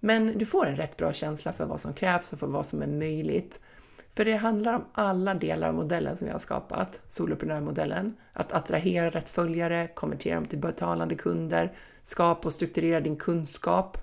Men 0.00 0.38
du 0.38 0.46
får 0.46 0.66
en 0.66 0.76
rätt 0.76 0.96
bra 0.96 1.12
känsla 1.12 1.52
för 1.52 1.66
vad 1.66 1.80
som 1.80 1.94
krävs 1.94 2.32
och 2.32 2.38
för 2.38 2.46
vad 2.46 2.66
som 2.66 2.82
är 2.82 2.86
möjligt. 2.86 3.60
För 4.16 4.24
det 4.24 4.36
handlar 4.36 4.76
om 4.76 4.84
alla 4.92 5.34
delar 5.34 5.68
av 5.68 5.74
modellen 5.74 6.16
som 6.16 6.26
jag 6.26 6.34
har 6.34 6.38
skapat, 6.38 7.00
soloprenörmodellen. 7.06 8.16
Att 8.32 8.52
attrahera 8.52 9.10
rätt 9.10 9.28
följare, 9.28 9.88
konvertera 9.94 10.34
dem 10.34 10.46
till 10.46 10.58
betalande 10.58 11.14
kunder, 11.14 11.72
skapa 12.02 12.48
och 12.48 12.54
strukturera 12.54 13.00
din 13.00 13.16
kunskap, 13.16 13.98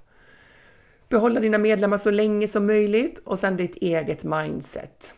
behålla 1.09 1.39
dina 1.39 1.57
medlemmar 1.57 1.97
så 1.97 2.12
länge 2.12 2.47
som 2.47 2.65
möjligt 2.65 3.19
och 3.19 3.39
sen 3.39 3.57
ditt 3.57 3.75
eget 3.75 4.23
mindset. 4.23 5.13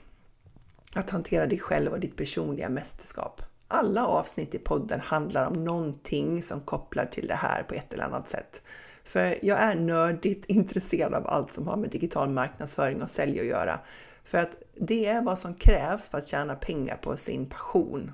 Att 0.94 1.10
hantera 1.10 1.48
dig 1.48 1.60
själv 1.60 1.92
och 1.92 2.00
ditt 2.00 2.18
personliga 2.18 2.70
mästerskap. 2.70 3.42
Alla 3.68 4.08
avsnitt 4.08 4.56
i 4.56 4.60
podden 4.60 5.00
handlar 5.00 5.48
om 5.48 5.64
någonting 5.64 6.44
som 6.44 6.62
kopplar 6.62 7.06
till 7.06 7.28
det 7.28 7.36
här 7.36 7.64
på 7.64 7.74
ett 7.74 7.94
eller 7.94 8.04
annat 8.04 8.30
sätt. 8.30 8.62
För 9.04 9.46
jag 9.46 9.60
är 9.60 9.76
nördigt 9.76 10.46
intresserad 10.48 11.14
av 11.14 11.28
allt 11.28 11.54
som 11.54 11.68
har 11.68 11.78
med 11.78 11.90
digital 11.90 12.30
marknadsföring 12.30 13.02
och 13.02 13.10
sälj 13.10 13.40
att 13.40 13.46
göra. 13.46 13.80
För 14.26 14.38
att 14.38 14.64
det 14.74 15.06
är 15.06 15.22
vad 15.22 15.40
som 15.40 15.56
krävs 15.56 16.10
för 16.10 16.18
att 16.18 16.28
tjäna 16.28 16.56
pengar 16.56 16.98
på 16.98 17.18
sin 17.18 17.50
passion. 17.50 18.12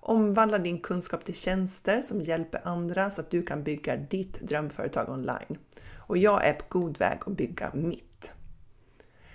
Omvandla 0.00 0.58
din 0.58 0.80
kunskap 0.80 1.24
till 1.24 1.34
tjänster 1.34 2.02
som 2.02 2.22
hjälper 2.22 2.60
andra 2.64 3.10
så 3.10 3.20
att 3.20 3.30
du 3.30 3.42
kan 3.42 3.62
bygga 3.62 3.96
ditt 3.96 4.40
drömföretag 4.40 5.08
online. 5.08 5.58
Och 5.96 6.18
jag 6.18 6.46
är 6.46 6.52
på 6.52 6.64
god 6.68 6.98
väg 6.98 7.18
att 7.26 7.36
bygga 7.36 7.70
mitt. 7.74 8.30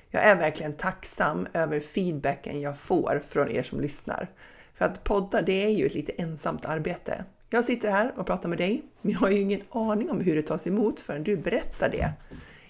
Jag 0.10 0.24
är 0.24 0.36
verkligen 0.36 0.74
tacksam 0.74 1.48
över 1.54 1.80
feedbacken 1.80 2.62
jag 2.62 2.78
får 2.78 3.22
från 3.30 3.52
er 3.52 3.64
som 3.64 3.82
lyssnar. 3.82 4.30
För 4.74 4.86
att 4.86 5.04
podda, 5.04 5.42
det 5.42 5.64
är 5.66 5.70
ju 5.70 5.86
ett 5.86 5.94
lite 5.94 6.12
ensamt 6.12 6.66
arbete. 6.66 7.26
Jag 7.50 7.66
sitter 7.66 7.92
här 7.92 8.14
och 8.18 8.26
pratar 8.26 8.50
med 8.50 8.58
dig, 8.58 8.84
men 9.02 9.12
jag 9.12 9.20
har 9.20 9.30
ju 9.30 9.40
ingen 9.40 9.62
aning 9.72 10.12
om 10.12 10.22
hur 10.22 10.36
det 10.36 10.42
tas 10.42 10.68
emot 10.68 11.00
förrän 11.00 11.24
du 11.24 11.38
berättar 11.38 11.90
det 11.90 12.14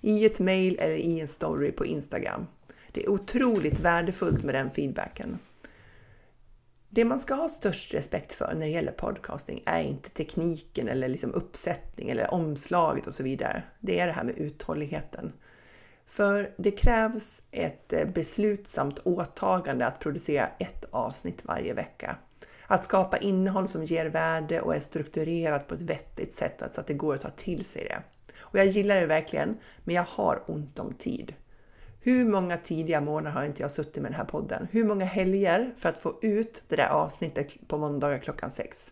i 0.02 0.26
ett 0.26 0.40
mail 0.40 0.78
eller 0.80 0.96
i 0.96 1.20
en 1.20 1.28
story 1.28 1.72
på 1.72 1.86
Instagram. 1.86 2.48
Det 2.94 3.04
är 3.04 3.10
otroligt 3.10 3.80
värdefullt 3.80 4.44
med 4.44 4.56
den 4.56 4.72
feedbacken. 4.72 5.40
Det 6.90 7.06
man 7.06 7.20
ska 7.20 7.34
ha 7.34 7.50
störst 7.50 7.94
respekt 7.94 8.34
för 8.34 8.54
när 8.54 8.66
det 8.66 8.72
gäller 8.72 8.92
podcasting 8.92 9.64
är 9.66 9.82
inte 9.82 10.10
tekniken 10.10 10.88
eller 10.88 11.08
liksom 11.08 11.34
uppsättning 11.34 12.10
eller 12.10 12.34
omslaget 12.34 13.08
och 13.08 13.16
så 13.16 13.24
vidare. 13.24 13.64
Det 13.80 14.00
är 14.00 14.08
det 14.08 14.14
här 14.14 14.24
med 14.24 14.38
uthålligheten. 14.38 15.34
För 16.06 16.54
det 16.58 16.72
krävs 16.72 17.42
ett 17.52 17.94
eh, 17.94 18.06
beslutsamt 18.06 19.00
åtagande 19.00 19.86
att 19.86 20.00
producera 20.00 20.48
ett 20.48 20.86
avsnitt 20.92 21.46
varje 21.46 21.74
vecka. 21.74 22.16
Att 22.68 22.84
skapa 22.84 23.18
innehåll 23.18 23.68
som 23.68 23.86
ger 23.86 24.06
värde 24.06 24.62
och 24.62 24.76
är 24.76 24.80
strukturerat 24.80 25.68
på 25.68 25.76
ett 25.76 25.82
vettigt 25.82 26.34
sätt 26.34 26.64
så 26.72 26.82
att 26.82 26.88
det 26.88 26.94
går 26.94 27.16
att 27.16 27.22
ta 27.22 27.30
till 27.30 27.66
sig 27.66 27.84
det. 27.84 28.04
Och 28.40 28.60
jag 28.60 28.66
gillar 28.66 28.96
det 28.96 29.06
verkligen, 29.06 29.58
men 29.84 29.96
jag 29.96 30.06
har 30.08 30.44
ont 30.48 30.80
om 30.80 30.94
tid. 30.94 31.34
Hur 32.06 32.26
många 32.26 32.58
tidiga 32.58 33.02
månader 33.02 33.32
har 33.32 33.44
inte 33.44 33.62
jag 33.62 33.72
suttit 33.72 34.04
med 34.04 34.12
den 34.12 34.18
här 34.18 34.26
podden? 34.26 34.68
Hur 34.72 34.86
många 34.86 35.06
helger 35.06 35.74
för 35.78 35.90
att 35.90 36.00
få 36.00 36.20
ut 36.22 36.64
det 36.68 36.76
där 36.76 36.88
avsnittet 36.88 37.68
på 37.68 37.78
måndagar 37.78 38.20
klockan 38.20 38.52
sex? 38.52 38.92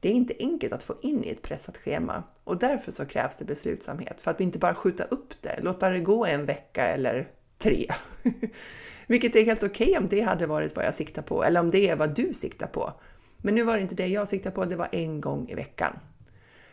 Det 0.00 0.08
är 0.08 0.12
inte 0.12 0.34
enkelt 0.38 0.72
att 0.72 0.82
få 0.82 0.94
in 1.02 1.24
i 1.24 1.30
ett 1.30 1.42
pressat 1.42 1.76
schema 1.76 2.22
och 2.44 2.58
därför 2.58 2.92
så 2.92 3.06
krävs 3.06 3.36
det 3.36 3.44
beslutsamhet 3.44 4.20
för 4.20 4.30
att 4.30 4.40
inte 4.40 4.58
bara 4.58 4.74
skjuta 4.74 5.04
upp 5.04 5.42
det, 5.42 5.60
låta 5.62 5.90
det 5.90 6.00
gå 6.00 6.26
en 6.26 6.46
vecka 6.46 6.86
eller 6.86 7.28
tre. 7.58 7.86
Vilket 9.06 9.36
är 9.36 9.44
helt 9.44 9.62
okej 9.62 9.90
okay 9.90 9.98
om 9.98 10.08
det 10.08 10.20
hade 10.20 10.46
varit 10.46 10.76
vad 10.76 10.84
jag 10.84 10.94
siktar 10.94 11.22
på 11.22 11.44
eller 11.44 11.60
om 11.60 11.70
det 11.70 11.88
är 11.88 11.96
vad 11.96 12.14
du 12.14 12.34
siktar 12.34 12.66
på. 12.66 12.92
Men 13.36 13.54
nu 13.54 13.62
var 13.62 13.76
det 13.76 13.82
inte 13.82 13.94
det 13.94 14.06
jag 14.06 14.28
siktade 14.28 14.54
på, 14.54 14.64
det 14.64 14.76
var 14.76 14.88
en 14.92 15.20
gång 15.20 15.48
i 15.48 15.54
veckan. 15.54 15.98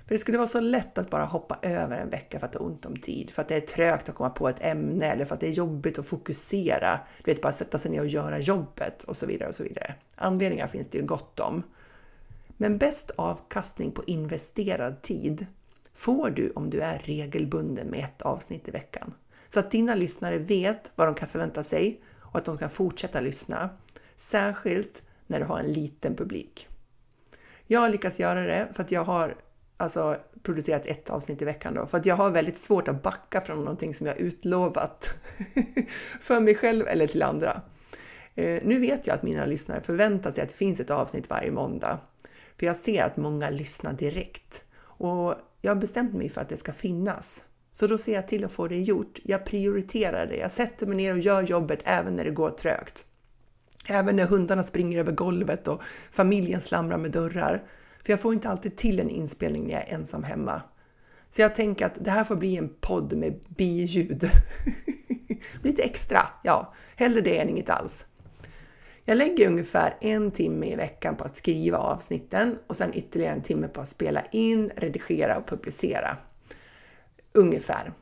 För 0.07 0.15
det 0.15 0.19
skulle 0.19 0.37
vara 0.37 0.47
så 0.47 0.59
lätt 0.59 0.97
att 0.97 1.09
bara 1.09 1.25
hoppa 1.25 1.59
över 1.61 1.97
en 1.97 2.09
vecka 2.09 2.39
för 2.39 2.45
att 2.45 2.53
det 2.53 2.57
är 2.57 2.63
ont 2.63 2.85
om 2.85 2.97
tid, 2.97 3.31
för 3.31 3.41
att 3.41 3.47
det 3.47 3.55
är 3.55 3.61
trögt 3.61 4.09
att 4.09 4.15
komma 4.15 4.29
på 4.29 4.49
ett 4.49 4.63
ämne 4.65 5.05
eller 5.05 5.25
för 5.25 5.35
att 5.35 5.41
det 5.41 5.47
är 5.47 5.51
jobbigt 5.51 5.99
att 5.99 6.07
fokusera. 6.07 6.99
Du 7.23 7.31
vet, 7.31 7.41
bara 7.41 7.53
sätta 7.53 7.79
sig 7.79 7.91
ner 7.91 7.99
och 7.99 8.07
göra 8.07 8.39
jobbet 8.39 9.03
och 9.03 9.17
så 9.17 9.25
vidare 9.25 9.49
och 9.49 9.55
så 9.55 9.63
vidare. 9.63 9.95
Anledningar 10.15 10.67
finns 10.67 10.87
det 10.87 10.97
ju 10.97 11.05
gott 11.05 11.39
om. 11.39 11.63
Men 12.57 12.77
bäst 12.77 13.11
avkastning 13.15 13.91
på 13.91 14.03
investerad 14.03 15.01
tid 15.01 15.45
får 15.93 16.29
du 16.29 16.51
om 16.51 16.69
du 16.69 16.81
är 16.81 16.99
regelbunden 16.99 17.87
med 17.87 17.99
ett 17.99 18.21
avsnitt 18.21 18.67
i 18.67 18.71
veckan. 18.71 19.13
Så 19.49 19.59
att 19.59 19.71
dina 19.71 19.95
lyssnare 19.95 20.37
vet 20.37 20.91
vad 20.95 21.07
de 21.07 21.15
kan 21.15 21.27
förvänta 21.27 21.63
sig 21.63 22.01
och 22.19 22.35
att 22.35 22.45
de 22.45 22.57
kan 22.57 22.69
fortsätta 22.69 23.21
lyssna. 23.21 23.69
Särskilt 24.17 25.03
när 25.27 25.39
du 25.39 25.45
har 25.45 25.59
en 25.59 25.73
liten 25.73 26.15
publik. 26.15 26.67
Jag 27.67 27.79
har 27.79 27.89
lyckats 27.89 28.19
göra 28.19 28.41
det 28.41 28.67
för 28.73 28.83
att 28.83 28.91
jag 28.91 29.03
har 29.03 29.35
alltså, 29.77 30.17
producerat 30.43 30.85
ett 30.85 31.09
avsnitt 31.09 31.41
i 31.41 31.45
veckan 31.45 31.73
då, 31.73 31.85
för 31.87 31.97
att 31.97 32.05
jag 32.05 32.15
har 32.15 32.31
väldigt 32.31 32.57
svårt 32.57 32.87
att 32.87 33.03
backa 33.03 33.41
från 33.41 33.59
någonting 33.59 33.95
som 33.95 34.07
jag 34.07 34.19
utlovat 34.19 35.09
för 36.21 36.39
mig 36.39 36.55
själv 36.55 36.87
eller 36.87 37.07
till 37.07 37.23
andra. 37.23 37.61
Eh, 38.35 38.61
nu 38.63 38.79
vet 38.79 39.07
jag 39.07 39.13
att 39.13 39.23
mina 39.23 39.45
lyssnare 39.45 39.81
förväntar 39.81 40.31
sig 40.31 40.43
att 40.43 40.49
det 40.49 40.55
finns 40.55 40.79
ett 40.79 40.89
avsnitt 40.89 41.29
varje 41.29 41.51
måndag, 41.51 41.99
för 42.59 42.65
jag 42.65 42.75
ser 42.75 43.03
att 43.03 43.17
många 43.17 43.49
lyssnar 43.49 43.93
direkt 43.93 44.63
och 44.79 45.35
jag 45.61 45.71
har 45.71 45.81
bestämt 45.81 46.13
mig 46.13 46.29
för 46.29 46.41
att 46.41 46.49
det 46.49 46.57
ska 46.57 46.73
finnas. 46.73 47.43
Så 47.71 47.87
då 47.87 47.97
ser 47.97 48.13
jag 48.13 48.27
till 48.27 48.45
att 48.45 48.51
få 48.51 48.67
det 48.67 48.79
gjort. 48.79 49.19
Jag 49.23 49.45
prioriterar 49.45 50.27
det. 50.27 50.37
Jag 50.37 50.51
sätter 50.51 50.87
mig 50.87 50.95
ner 50.95 51.13
och 51.13 51.19
gör 51.19 51.41
jobbet 51.41 51.79
även 51.83 52.15
när 52.15 52.23
det 52.23 52.31
går 52.31 52.49
trögt. 52.49 53.05
Även 53.87 54.15
när 54.15 54.25
hundarna 54.25 54.63
springer 54.63 54.99
över 54.99 55.11
golvet 55.11 55.67
och 55.67 55.81
familjen 56.11 56.61
slamrar 56.61 56.97
med 56.97 57.11
dörrar. 57.11 57.63
För 58.07 58.13
jag 58.13 58.19
får 58.19 58.33
inte 58.33 58.49
alltid 58.49 58.75
till 58.75 58.99
en 58.99 59.09
inspelning 59.09 59.67
när 59.67 59.73
jag 59.73 59.89
är 59.89 59.93
ensam 59.93 60.23
hemma. 60.23 60.61
Så 61.29 61.41
jag 61.41 61.55
tänker 61.55 61.85
att 61.85 62.05
det 62.05 62.11
här 62.11 62.23
får 62.23 62.35
bli 62.35 62.57
en 62.57 62.69
podd 62.81 63.13
med 63.13 63.39
biljud. 63.47 64.29
Lite 65.63 65.83
extra, 65.83 66.19
ja. 66.43 66.73
Hellre 66.95 67.21
det 67.21 67.37
än 67.37 67.49
inget 67.49 67.69
alls. 67.69 68.05
Jag 69.05 69.17
lägger 69.17 69.47
ungefär 69.47 69.97
en 70.01 70.31
timme 70.31 70.65
i 70.65 70.75
veckan 70.75 71.15
på 71.15 71.23
att 71.23 71.35
skriva 71.35 71.77
avsnitten 71.77 72.59
och 72.67 72.75
sen 72.75 72.93
ytterligare 72.93 73.33
en 73.33 73.41
timme 73.41 73.67
på 73.67 73.81
att 73.81 73.89
spela 73.89 74.21
in, 74.31 74.69
redigera 74.75 75.37
och 75.37 75.47
publicera. 75.47 76.17
Ungefär. 77.33 77.93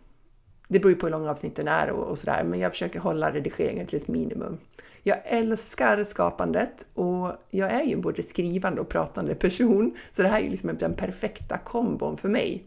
Det 0.68 0.80
beror 0.80 0.92
ju 0.92 0.96
på 0.96 1.06
hur 1.06 1.12
långa 1.12 1.32
avsnitten 1.32 1.68
är 1.68 1.92
och, 1.92 2.04
och 2.04 2.20
sådär, 2.20 2.44
men 2.44 2.60
jag 2.60 2.72
försöker 2.72 3.00
hålla 3.00 3.32
redigeringen 3.32 3.88
till 3.88 4.02
ett 4.02 4.08
minimum. 4.08 4.58
Jag 5.04 5.18
älskar 5.26 6.04
skapandet 6.04 6.86
och 6.94 7.32
jag 7.50 7.72
är 7.72 7.84
ju 7.84 7.94
en 7.94 8.02
både 8.02 8.24
skrivande 8.24 8.82
och 8.82 8.90
pratande 8.90 9.36
person, 9.36 9.98
så 10.12 10.22
det 10.22 10.28
här 10.28 10.40
är 10.40 10.44
ju 10.44 10.50
liksom 10.50 10.78
den 10.78 10.94
perfekta 10.94 11.58
kombon 11.58 12.18
för 12.18 12.30
mig. 12.30 12.64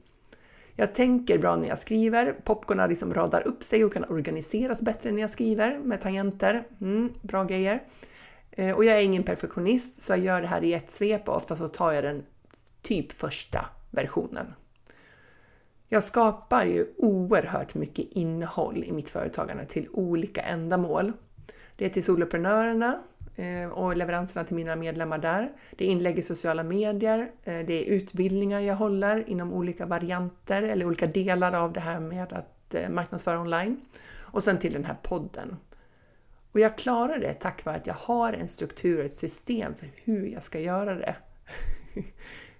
Jag 0.81 0.95
tänker 0.95 1.39
bra 1.39 1.57
när 1.57 1.69
jag 1.69 1.79
skriver, 1.79 2.33
popcornen 2.45 2.89
liksom 2.89 3.15
radar 3.15 3.47
upp 3.47 3.65
sig 3.65 3.85
och 3.85 3.93
kan 3.93 4.05
organiseras 4.05 4.83
bättre 4.83 5.13
när 5.13 5.21
jag 5.21 5.31
skriver 5.31 5.79
med 5.79 6.01
tangenter. 6.01 6.65
Mm, 6.81 7.13
bra 7.23 7.45
grejer. 7.45 7.83
Eh, 8.51 8.77
och 8.77 8.85
jag 8.85 8.99
är 8.99 9.03
ingen 9.03 9.23
perfektionist 9.23 10.03
så 10.03 10.13
jag 10.13 10.19
gör 10.19 10.41
det 10.41 10.47
här 10.47 10.65
i 10.65 10.75
ett 10.75 10.91
svep 10.91 11.29
och 11.29 11.37
ofta 11.37 11.57
så 11.57 11.69
tar 11.69 11.93
jag 11.93 12.05
den 12.05 12.25
typ 12.83 13.13
första 13.13 13.67
versionen. 13.91 14.47
Jag 15.91 16.05
skapar 16.05 16.67
ju 16.67 16.87
oerhört 16.97 17.75
mycket 17.75 18.05
innehåll 18.13 18.85
i 18.85 18.93
mitt 18.93 19.09
företagande 19.09 19.65
till 19.65 19.89
olika 19.93 20.41
ändamål. 20.41 21.13
Det 21.77 21.87
är 21.87 21.89
till 21.89 22.05
soloprenörerna 22.05 23.03
eh, 23.37 23.71
och 23.71 23.97
leveranserna 23.97 24.45
till 24.45 24.57
mina 24.57 24.77
medlemmar 24.77 25.19
där. 25.19 25.53
Det 25.77 25.85
är 25.85 25.89
inlägg 25.89 26.19
i 26.19 26.23
sociala 26.23 26.63
medier, 26.63 27.31
eh, 27.45 27.59
det 27.67 27.73
är 27.73 27.93
utbildningar 27.93 28.61
jag 28.61 28.75
håller 28.75 29.29
inom 29.29 29.53
olika 29.53 29.87
varianter 29.87 30.63
eller 30.63 30.87
olika 30.87 31.07
delar 31.07 31.53
av 31.53 31.73
det 31.73 31.81
här 31.81 32.01
med 32.01 32.33
att 32.33 32.75
eh, 32.75 32.91
marknadsföra 32.91 33.41
online. 33.41 33.81
Och 34.15 34.43
sen 34.43 34.59
till 34.59 34.73
den 34.73 34.85
här 34.85 34.97
podden. 35.03 35.57
Och 36.53 36.61
jag 36.61 36.79
klarar 36.79 37.19
det 37.19 37.35
tack 37.35 37.65
vare 37.65 37.77
att 37.77 37.87
jag 37.87 37.95
har 37.95 38.33
en 38.33 38.49
struktur, 38.49 38.99
och 38.99 39.05
ett 39.05 39.15
system 39.15 39.75
för 39.75 39.89
hur 40.05 40.27
jag 40.27 40.43
ska 40.43 40.61
göra 40.61 40.95
det. 40.95 41.17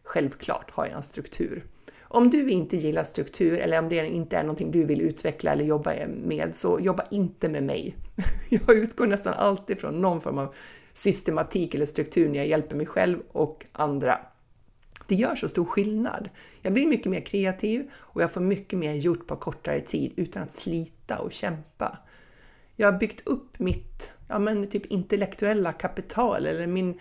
Självklart 0.03 0.71
har 0.71 0.87
jag 0.87 0.97
en 0.97 1.03
struktur. 1.03 1.65
Om 2.11 2.31
du 2.31 2.51
inte 2.51 2.77
gillar 2.77 3.05
struktur 3.05 3.59
eller 3.59 3.79
om 3.79 3.89
det 3.89 4.07
inte 4.07 4.37
är 4.37 4.43
någonting 4.43 4.71
du 4.71 4.85
vill 4.85 5.01
utveckla 5.01 5.53
eller 5.53 5.65
jobba 5.65 5.93
med, 6.07 6.57
så 6.57 6.81
jobba 6.81 7.05
inte 7.11 7.49
med 7.49 7.63
mig. 7.63 7.97
Jag 8.49 8.77
utgår 8.77 9.07
nästan 9.07 9.35
alltid 9.35 9.79
från 9.79 10.01
någon 10.01 10.21
form 10.21 10.39
av 10.39 10.55
systematik 10.93 11.75
eller 11.75 11.87
struktur 11.87 12.29
när 12.29 12.37
jag 12.37 12.47
hjälper 12.47 12.77
mig 12.77 12.87
själv 12.87 13.19
och 13.33 13.67
andra. 13.73 14.19
Det 15.07 15.15
gör 15.15 15.37
så 15.37 15.49
stor 15.49 15.65
skillnad. 15.65 16.29
Jag 16.63 16.73
blir 16.73 16.87
mycket 16.87 17.11
mer 17.11 17.21
kreativ 17.21 17.91
och 17.95 18.23
jag 18.23 18.33
får 18.33 18.41
mycket 18.41 18.79
mer 18.79 18.95
gjort 18.95 19.27
på 19.27 19.37
kortare 19.37 19.81
tid 19.81 20.13
utan 20.17 20.43
att 20.43 20.53
slita 20.53 21.19
och 21.19 21.33
kämpa. 21.33 21.99
Jag 22.77 22.93
har 22.93 22.99
byggt 22.99 23.27
upp 23.27 23.59
mitt 23.59 24.11
ja, 24.29 24.39
men 24.39 24.67
typ 24.67 24.87
intellektuella 24.87 25.73
kapital 25.73 26.47
eller 26.47 26.67
min 26.67 27.01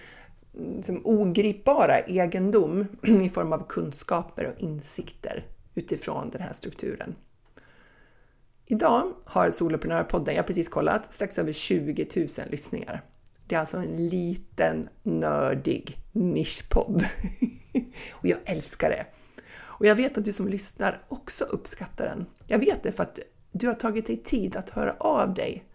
liksom, 0.54 1.02
ogripbara 1.04 2.00
egendom 2.00 2.86
i 3.04 3.30
form 3.30 3.54
av 3.54 3.68
kunskaper 3.68 4.54
och 4.54 4.62
insikter 4.62 5.46
utifrån 5.76 6.30
den 6.30 6.42
här 6.42 6.54
strukturen. 6.54 7.16
Idag 8.66 9.14
har 9.26 9.50
Soloprenörpodden, 9.50 10.36
jag 10.36 10.44
har 10.44 10.48
precis 10.48 10.70
kollat, 10.70 11.14
strax 11.14 11.40
över 11.40 11.54
20 11.54 12.08
000 12.16 12.28
lyssningar. 12.50 13.04
Det 13.48 13.56
är 13.56 13.60
alltså 13.60 13.78
en 13.78 14.10
liten 14.10 14.90
nördig 15.04 15.98
nischpodd. 16.12 17.06
och 18.12 18.28
jag 18.28 18.40
älskar 18.46 18.90
det! 18.90 19.06
Och 19.58 19.86
jag 19.86 19.96
vet 19.96 20.18
att 20.18 20.26
du 20.26 20.32
som 20.32 20.48
lyssnar 20.48 21.02
också 21.08 21.44
uppskattar 21.44 22.06
den. 22.06 22.26
Jag 22.48 22.60
vet 22.60 22.84
det 22.84 22.92
för 22.92 23.04
att 23.04 23.20
du 23.52 23.68
har 23.68 23.74
tagit 23.74 24.08
dig 24.08 24.18
tid 24.18 24.56
att 24.56 24.70
höra 24.70 24.96
av 25.00 25.34
dig 25.34 25.67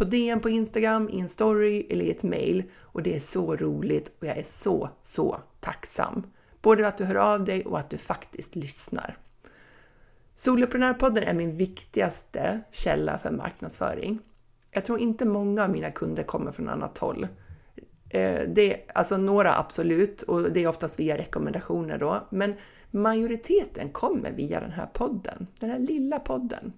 på 0.00 0.04
DM 0.04 0.40
på 0.40 0.48
Instagram, 0.48 1.08
i 1.08 1.20
en 1.20 1.28
story 1.28 1.86
eller 1.90 2.04
i 2.04 2.10
ett 2.10 2.22
mail 2.22 2.62
och 2.80 3.02
det 3.02 3.16
är 3.16 3.20
så 3.20 3.56
roligt 3.56 4.12
och 4.20 4.26
jag 4.26 4.38
är 4.38 4.42
så, 4.42 4.90
så 5.02 5.40
tacksam. 5.60 6.26
Både 6.62 6.88
att 6.88 6.98
du 6.98 7.04
hör 7.04 7.14
av 7.14 7.44
dig 7.44 7.64
och 7.64 7.78
att 7.78 7.90
du 7.90 7.98
faktiskt 7.98 8.56
lyssnar. 8.56 9.18
Soloprenörpodden 10.34 11.24
är 11.24 11.34
min 11.34 11.56
viktigaste 11.56 12.60
källa 12.70 13.18
för 13.18 13.30
marknadsföring. 13.30 14.18
Jag 14.70 14.84
tror 14.84 14.98
inte 14.98 15.26
många 15.26 15.64
av 15.64 15.70
mina 15.70 15.90
kunder 15.90 16.22
kommer 16.22 16.52
från 16.52 16.68
annat 16.68 16.98
håll. 16.98 17.28
Eh, 18.10 18.40
det 18.48 18.74
är, 18.74 18.80
alltså 18.94 19.16
några 19.16 19.54
absolut 19.54 20.22
och 20.22 20.52
det 20.52 20.62
är 20.62 20.68
oftast 20.68 21.00
via 21.00 21.18
rekommendationer 21.18 21.98
då, 21.98 22.28
men 22.30 22.54
majoriteten 22.90 23.90
kommer 23.90 24.32
via 24.32 24.60
den 24.60 24.72
här 24.72 24.86
podden, 24.86 25.46
den 25.60 25.70
här 25.70 25.78
lilla 25.78 26.18
podden. 26.18 26.72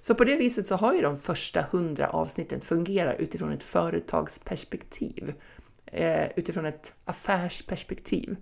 Så 0.00 0.14
på 0.14 0.24
det 0.24 0.36
viset 0.36 0.66
så 0.66 0.74
har 0.74 0.94
ju 0.94 1.00
de 1.00 1.16
första 1.16 1.66
hundra 1.70 2.08
avsnitten 2.08 2.60
fungerat 2.60 3.16
utifrån 3.18 3.52
ett 3.52 3.62
företagsperspektiv, 3.62 5.34
eh, 5.86 6.28
utifrån 6.36 6.66
ett 6.66 6.92
affärsperspektiv. 7.04 8.36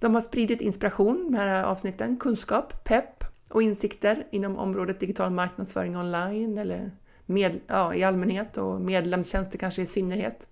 De 0.00 0.14
har 0.14 0.22
spridit 0.22 0.60
inspiration 0.60 1.30
med 1.30 1.40
de 1.40 1.50
här 1.50 1.64
avsnitten, 1.64 2.16
kunskap, 2.16 2.84
pepp 2.84 3.24
och 3.50 3.62
insikter 3.62 4.26
inom 4.30 4.58
området 4.58 5.00
digital 5.00 5.30
marknadsföring 5.30 5.96
online 5.96 6.58
eller 6.58 6.90
med, 7.26 7.60
ja, 7.66 7.94
i 7.94 8.04
allmänhet 8.04 8.56
och 8.56 8.80
medlemstjänster 8.80 9.58
kanske 9.58 9.82
i 9.82 9.86
synnerhet. 9.86 10.46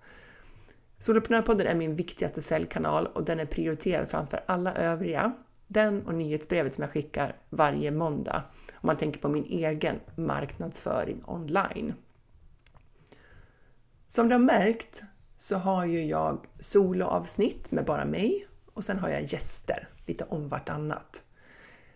Soloprenörpodden 0.97 1.67
är 1.67 1.75
min 1.75 1.95
viktigaste 1.95 2.41
säljkanal 2.41 3.07
och 3.07 3.23
den 3.23 3.39
är 3.39 3.45
prioriterad 3.45 4.09
framför 4.09 4.39
alla 4.45 4.73
övriga. 4.73 5.31
Den 5.67 6.05
och 6.05 6.13
nyhetsbrevet 6.13 6.73
som 6.73 6.81
jag 6.81 6.91
skickar 6.91 7.35
varje 7.49 7.91
måndag 7.91 8.43
om 8.83 8.87
man 8.87 8.97
tänker 8.97 9.19
på 9.19 9.29
min 9.29 9.45
egen 9.45 9.99
marknadsföring 10.15 11.23
online. 11.25 11.93
Som 14.07 14.29
du 14.29 14.35
har 14.35 14.39
märkt 14.39 15.03
så 15.37 15.55
har 15.55 15.85
ju 15.85 16.05
jag 16.05 16.45
soloavsnitt 16.59 17.71
med 17.71 17.85
bara 17.85 18.05
mig 18.05 18.47
och 18.73 18.83
sen 18.83 18.99
har 18.99 19.09
jag 19.09 19.21
gäster 19.21 19.87
lite 20.05 20.23
om 20.23 20.47
vartannat. 20.47 21.21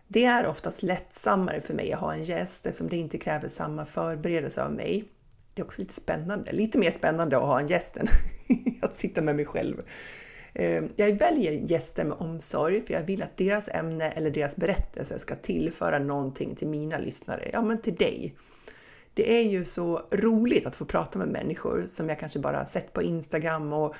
Det 0.08 0.26
är 0.26 0.48
oftast 0.48 0.84
lättsammare 0.84 1.62
för 1.62 1.74
mig 1.74 1.94
att 1.94 2.00
ha 2.00 2.14
en 2.14 2.24
gäst 2.24 2.66
eftersom 2.66 2.90
det 2.90 2.98
inte 2.98 3.18
kräver 3.18 3.48
samma 3.48 3.86
förberedelse 3.86 4.64
av 4.64 4.72
mig. 4.72 5.12
Det 5.54 5.62
är 5.62 5.66
också 5.66 5.82
lite 5.82 5.94
spännande, 5.94 6.52
lite 6.52 6.78
mer 6.78 6.92
spännande 6.92 7.38
att 7.38 7.48
ha 7.48 7.60
en 7.60 7.68
gäst 7.68 7.98
än 7.98 8.08
att 8.82 8.96
sitta 8.96 9.22
med 9.22 9.36
mig 9.36 9.46
själv. 9.46 9.82
Ehm, 10.60 10.90
jag 10.96 11.20
väljer 11.20 11.52
gäster 11.52 12.06
med 12.06 12.18
omsorg 12.20 12.86
för 12.86 12.94
jag 12.94 13.04
vill 13.04 13.24
att 13.24 13.38
deras 13.38 13.68
ämne 13.68 14.10
eller 14.10 14.32
deras 14.32 14.56
berättelse 14.56 15.20
ska 15.20 15.36
tillföra 15.36 16.00
någonting 16.00 16.56
till 16.56 16.68
mina 16.68 16.98
lyssnare, 16.98 17.50
ja 17.54 17.62
men 17.62 17.82
till 17.82 17.96
dig. 17.96 18.36
Det 19.14 19.40
är 19.40 19.44
ju 19.44 19.66
så 19.66 20.02
roligt 20.12 20.66
att 20.66 20.76
få 20.76 20.86
prata 20.86 21.20
med 21.20 21.28
människor 21.28 21.86
som 21.88 22.10
jag 22.10 22.20
kanske 22.20 22.40
bara 22.40 22.66
sett 22.66 22.94
på 22.94 23.02
Instagram 23.02 23.74
och 23.74 23.96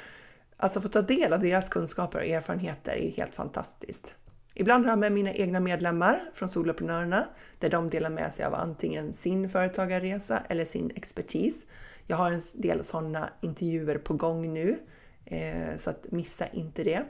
alltså 0.58 0.82
få 0.82 0.88
ta 0.88 1.02
del 1.02 1.34
av 1.34 1.40
deras 1.40 1.70
kunskaper 1.70 2.20
och 2.20 2.26
erfarenheter 2.26 2.96
är 2.98 3.12
helt 3.12 3.36
fantastiskt. 3.36 4.16
Ibland 4.54 4.86
har 4.86 4.92
jag 4.92 5.00
med 5.00 5.12
mina 5.12 5.34
egna 5.34 5.60
medlemmar 5.60 6.32
från 6.34 6.50
Soloprenörerna 6.50 7.28
där 7.60 7.70
de 7.70 7.90
delar 7.90 8.10
med 8.10 8.34
sig 8.34 8.46
av 8.46 8.54
antingen 8.54 9.14
sin 9.14 9.50
företagarresa 9.50 10.44
eller 10.50 10.66
sin 10.66 10.92
expertis. 10.96 11.66
Jag 12.08 12.18
har 12.18 12.32
en 12.32 12.42
del 12.54 12.84
sådana 12.84 13.30
intervjuer 13.42 13.98
på 13.98 14.14
gång 14.14 14.54
nu, 14.54 14.78
Eh, 15.30 15.78
så 15.78 15.90
att 15.90 16.12
missa 16.12 16.48
inte 16.48 16.84
det. 16.84 17.06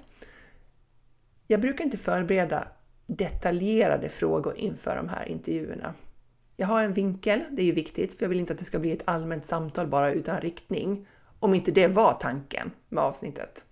Jag 1.48 1.62
brukar 1.62 1.86
inte 1.86 1.98
förbereda 1.98 2.68
detaljerade 3.08 4.10
frågor 4.10 4.58
inför 4.58 4.96
de 4.96 5.10
här 5.10 5.26
intervjuerna. 5.28 5.94
Jag 6.56 6.68
har 6.68 6.84
en 6.84 6.94
vinkel, 6.94 7.44
det 7.52 7.62
är 7.62 7.66
ju 7.66 7.72
viktigt, 7.72 8.14
för 8.14 8.26
jag 8.26 8.30
vill 8.30 8.40
inte 8.40 8.54
att 8.54 8.60
det 8.60 8.66
ska 8.66 8.80
bli 8.80 8.92
ett 8.92 9.04
allmänt 9.06 9.46
samtal 9.46 9.88
bara 9.88 10.12
utan 10.12 10.42
riktning. 10.42 11.08
Om 11.40 11.56
inte 11.56 11.72
det 11.72 11.88
var 11.88 12.14
tanken 12.14 12.72
med 12.90 13.04
avsnittet. 13.04 13.64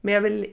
Men 0.00 0.14
jag 0.14 0.20
vill, 0.20 0.46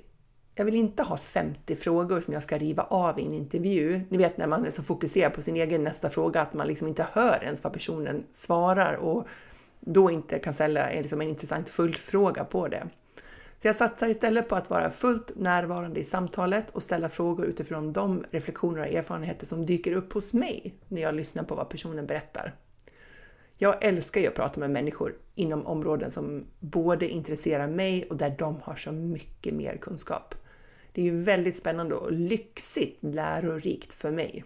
jag 0.56 0.66
vill 0.66 0.76
inte 0.76 1.04
ha 1.04 1.18
50 1.18 1.76
frågor 1.76 2.22
som 2.22 2.34
jag 2.34 2.44
ska 2.44 2.58
riva 2.58 2.84
av 2.84 3.20
i 3.20 3.26
en 3.26 3.34
intervju. 3.34 4.02
Ni 4.10 4.18
vet 4.18 4.38
när 4.38 4.48
man 4.48 4.66
är 4.66 4.70
så 4.70 4.84
fokuserad 4.84 5.34
på 5.34 5.42
sin 5.42 5.56
egen 5.56 5.84
nästa 5.84 6.10
fråga 6.10 6.42
att 6.42 6.54
man 6.54 6.68
liksom 6.68 6.88
inte 6.88 7.08
hör 7.12 7.44
ens 7.44 7.64
vad 7.64 7.74
personen 7.74 8.24
svarar 8.32 8.96
och 8.96 9.28
då 9.80 10.12
inte 10.12 10.40
kan 10.40 10.54
ställa 10.54 10.90
liksom 10.90 11.22
en 11.22 11.30
intressant 11.30 11.70
följdfråga 11.70 12.44
på 12.44 12.68
det. 12.68 12.88
Så 13.62 13.68
jag 13.68 13.76
satsar 13.76 14.08
istället 14.08 14.50
på 14.50 14.56
att 14.56 14.70
vara 14.70 14.90
fullt 14.90 15.32
närvarande 15.36 16.00
i 16.00 16.04
samtalet 16.04 16.70
och 16.70 16.84
ställa 16.84 17.10
frågor 17.10 17.46
utifrån 17.46 17.94
de 17.94 18.24
reflektioner 18.32 18.80
och 18.80 18.88
erfarenheter 18.88 19.46
som 19.46 19.66
dyker 19.66 19.92
upp 19.92 20.14
hos 20.14 20.34
mig 20.34 20.76
när 20.88 21.02
jag 21.02 21.16
lyssnar 21.16 21.44
på 21.44 21.56
vad 21.56 21.70
personen 21.70 22.08
berättar. 22.08 22.56
Jag 23.58 23.84
älskar 23.84 24.22
ju 24.22 24.28
att 24.28 24.36
prata 24.36 24.60
med 24.60 24.72
människor 24.72 25.16
inom 25.36 25.66
områden 25.66 26.12
som 26.12 26.46
både 26.60 27.10
intresserar 27.10 27.68
mig 27.68 28.08
och 28.10 28.18
där 28.18 28.36
de 28.40 28.60
har 28.64 28.76
så 28.76 28.92
mycket 28.92 29.54
mer 29.54 29.78
kunskap. 29.78 30.36
Det 30.92 31.02
är 31.02 31.06
ju 31.06 31.24
väldigt 31.24 31.56
spännande 31.56 31.96
och 31.96 32.12
lyxigt 32.12 32.98
lärorikt 33.04 33.94
för 33.94 34.12
mig. 34.12 34.44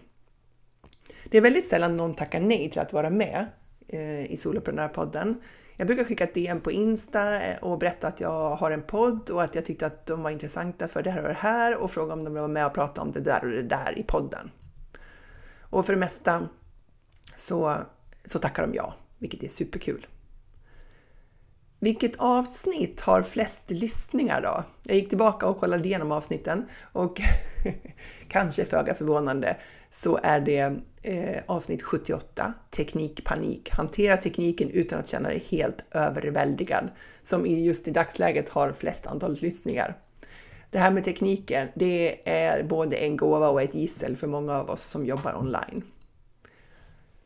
Det 1.30 1.38
är 1.38 1.42
väldigt 1.42 1.70
sällan 1.70 1.98
någon 1.98 2.16
tackar 2.16 2.40
nej 2.40 2.70
till 2.70 2.82
att 2.82 2.94
vara 2.94 3.10
med 3.10 3.48
Eh, 3.94 4.32
i 4.32 4.38
Soloprenörpodden. 4.38 5.42
Jag 5.78 5.88
brukar 5.88 6.04
skicka 6.04 6.24
ett 6.24 6.34
DM 6.34 6.62
på 6.62 6.72
Insta 6.72 7.42
eh, 7.42 7.58
och 7.64 7.78
berätta 7.78 8.08
att 8.08 8.20
jag 8.20 8.56
har 8.56 8.72
en 8.72 8.82
podd 8.82 9.30
och 9.30 9.44
att 9.44 9.56
jag 9.56 9.66
tyckte 9.66 9.86
att 9.86 10.06
de 10.06 10.24
var 10.24 10.30
intressanta 10.30 10.88
för 10.88 11.04
det 11.04 11.12
här 11.12 11.22
och 11.22 11.28
det 11.28 11.34
här 11.34 11.78
och 11.78 11.92
fråga 11.92 12.14
om 12.14 12.24
de 12.24 12.34
vill 12.34 12.42
vara 12.42 12.48
med 12.48 12.66
och 12.66 12.74
prata 12.74 13.02
om 13.02 13.12
det 13.12 13.20
där 13.20 13.46
och 13.46 13.52
det 13.52 13.62
där 13.62 13.94
i 13.98 14.04
podden. 14.04 14.52
Och 15.60 15.86
för 15.86 15.94
det 15.94 16.00
mesta 16.00 16.50
så, 17.36 17.78
så 18.26 18.40
tackar 18.40 18.68
de 18.68 18.74
ja, 18.74 18.94
vilket 19.18 19.44
är 19.44 19.48
superkul. 19.48 20.08
Vilket 21.80 22.16
avsnitt 22.18 23.00
har 23.00 23.22
flest 23.22 23.64
lyssningar 23.68 24.42
då? 24.42 24.64
Jag 24.84 24.96
gick 24.96 25.10
tillbaka 25.10 25.48
och 25.48 25.60
kollade 25.60 25.88
igenom 25.88 26.12
avsnitten 26.12 26.66
och 26.92 27.22
kanske 28.27 28.66
föga 28.66 28.94
förvånande 28.94 29.58
så 29.92 30.20
är 30.24 30.42
det 30.42 30.80
eh, 31.01 31.42
avsnitt 31.46 31.84
78, 31.84 32.54
Teknikpanik. 32.70 33.70
Hantera 33.70 34.18
tekniken 34.18 34.70
utan 34.70 35.00
att 35.00 35.08
känna 35.08 35.30
dig 35.30 35.46
helt 35.48 35.84
överväldigad, 35.92 36.90
som 37.24 37.46
just 37.46 37.88
i 37.88 37.92
dagsläget 37.92 38.50
har 38.50 38.74
flest 38.74 39.08
antal 39.08 39.38
lyssningar. 39.42 39.98
Det 40.70 40.80
här 40.80 40.92
med 40.92 41.04
tekniken, 41.04 41.68
det 41.75 42.30
är 42.30 42.64
både 42.64 42.96
en 42.96 43.18
gåva 43.18 43.50
och 43.50 43.62
ett 43.62 43.75
gissel 43.75 44.16
för 44.16 44.27
många 44.27 44.56
av 44.60 44.70
oss 44.70 44.84
som 44.84 45.06
jobbar 45.06 45.36
online. 45.36 45.84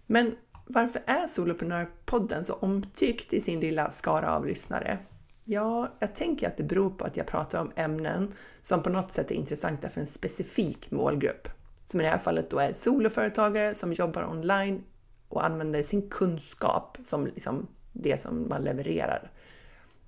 Men 0.05 0.35
varför 0.65 1.01
är 1.05 1.27
Soloprenörpodden 1.27 2.43
så 2.43 2.53
omtyckt 2.53 3.33
i 3.33 3.41
sin 3.41 3.59
lilla 3.59 3.91
skara 3.91 4.35
av 4.35 4.45
lyssnare? 4.45 4.99
Ja, 5.43 5.87
jag 5.99 6.15
tänker 6.15 6.47
att 6.47 6.57
det 6.57 6.63
beror 6.63 6.89
på 6.89 7.05
att 7.05 7.17
jag 7.17 7.27
pratar 7.27 7.61
om 7.61 7.71
ämnen 7.75 8.31
som 8.61 8.83
på 8.83 8.89
något 8.89 9.11
sätt 9.11 9.31
är 9.31 9.35
intressanta 9.35 9.89
för 9.89 10.01
en 10.01 10.07
specifik 10.07 10.91
målgrupp 10.91 11.47
som 11.85 11.99
i 11.99 12.03
det 12.03 12.09
här 12.09 12.17
fallet 12.17 12.49
då 12.49 12.59
är 12.59 12.73
soloföretagare 12.73 13.75
som 13.75 13.93
jobbar 13.93 14.23
online 14.29 14.83
och 15.29 15.45
använder 15.45 15.83
sin 15.83 16.09
kunskap 16.09 16.97
som 17.03 17.25
liksom 17.25 17.67
det 17.93 18.21
som 18.21 18.49
man 18.49 18.63
levererar. 18.63 19.31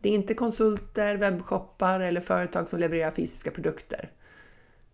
Det 0.02 0.10
är 0.10 0.14
inte 0.14 0.34
konsulter, 0.34 1.18
webbshoppar 1.18 2.00
eller 2.00 2.22
företag 2.22 2.70
som 2.70 2.80
levererar 2.80 3.12
fysiska 3.12 3.52
produkter. 3.52 4.12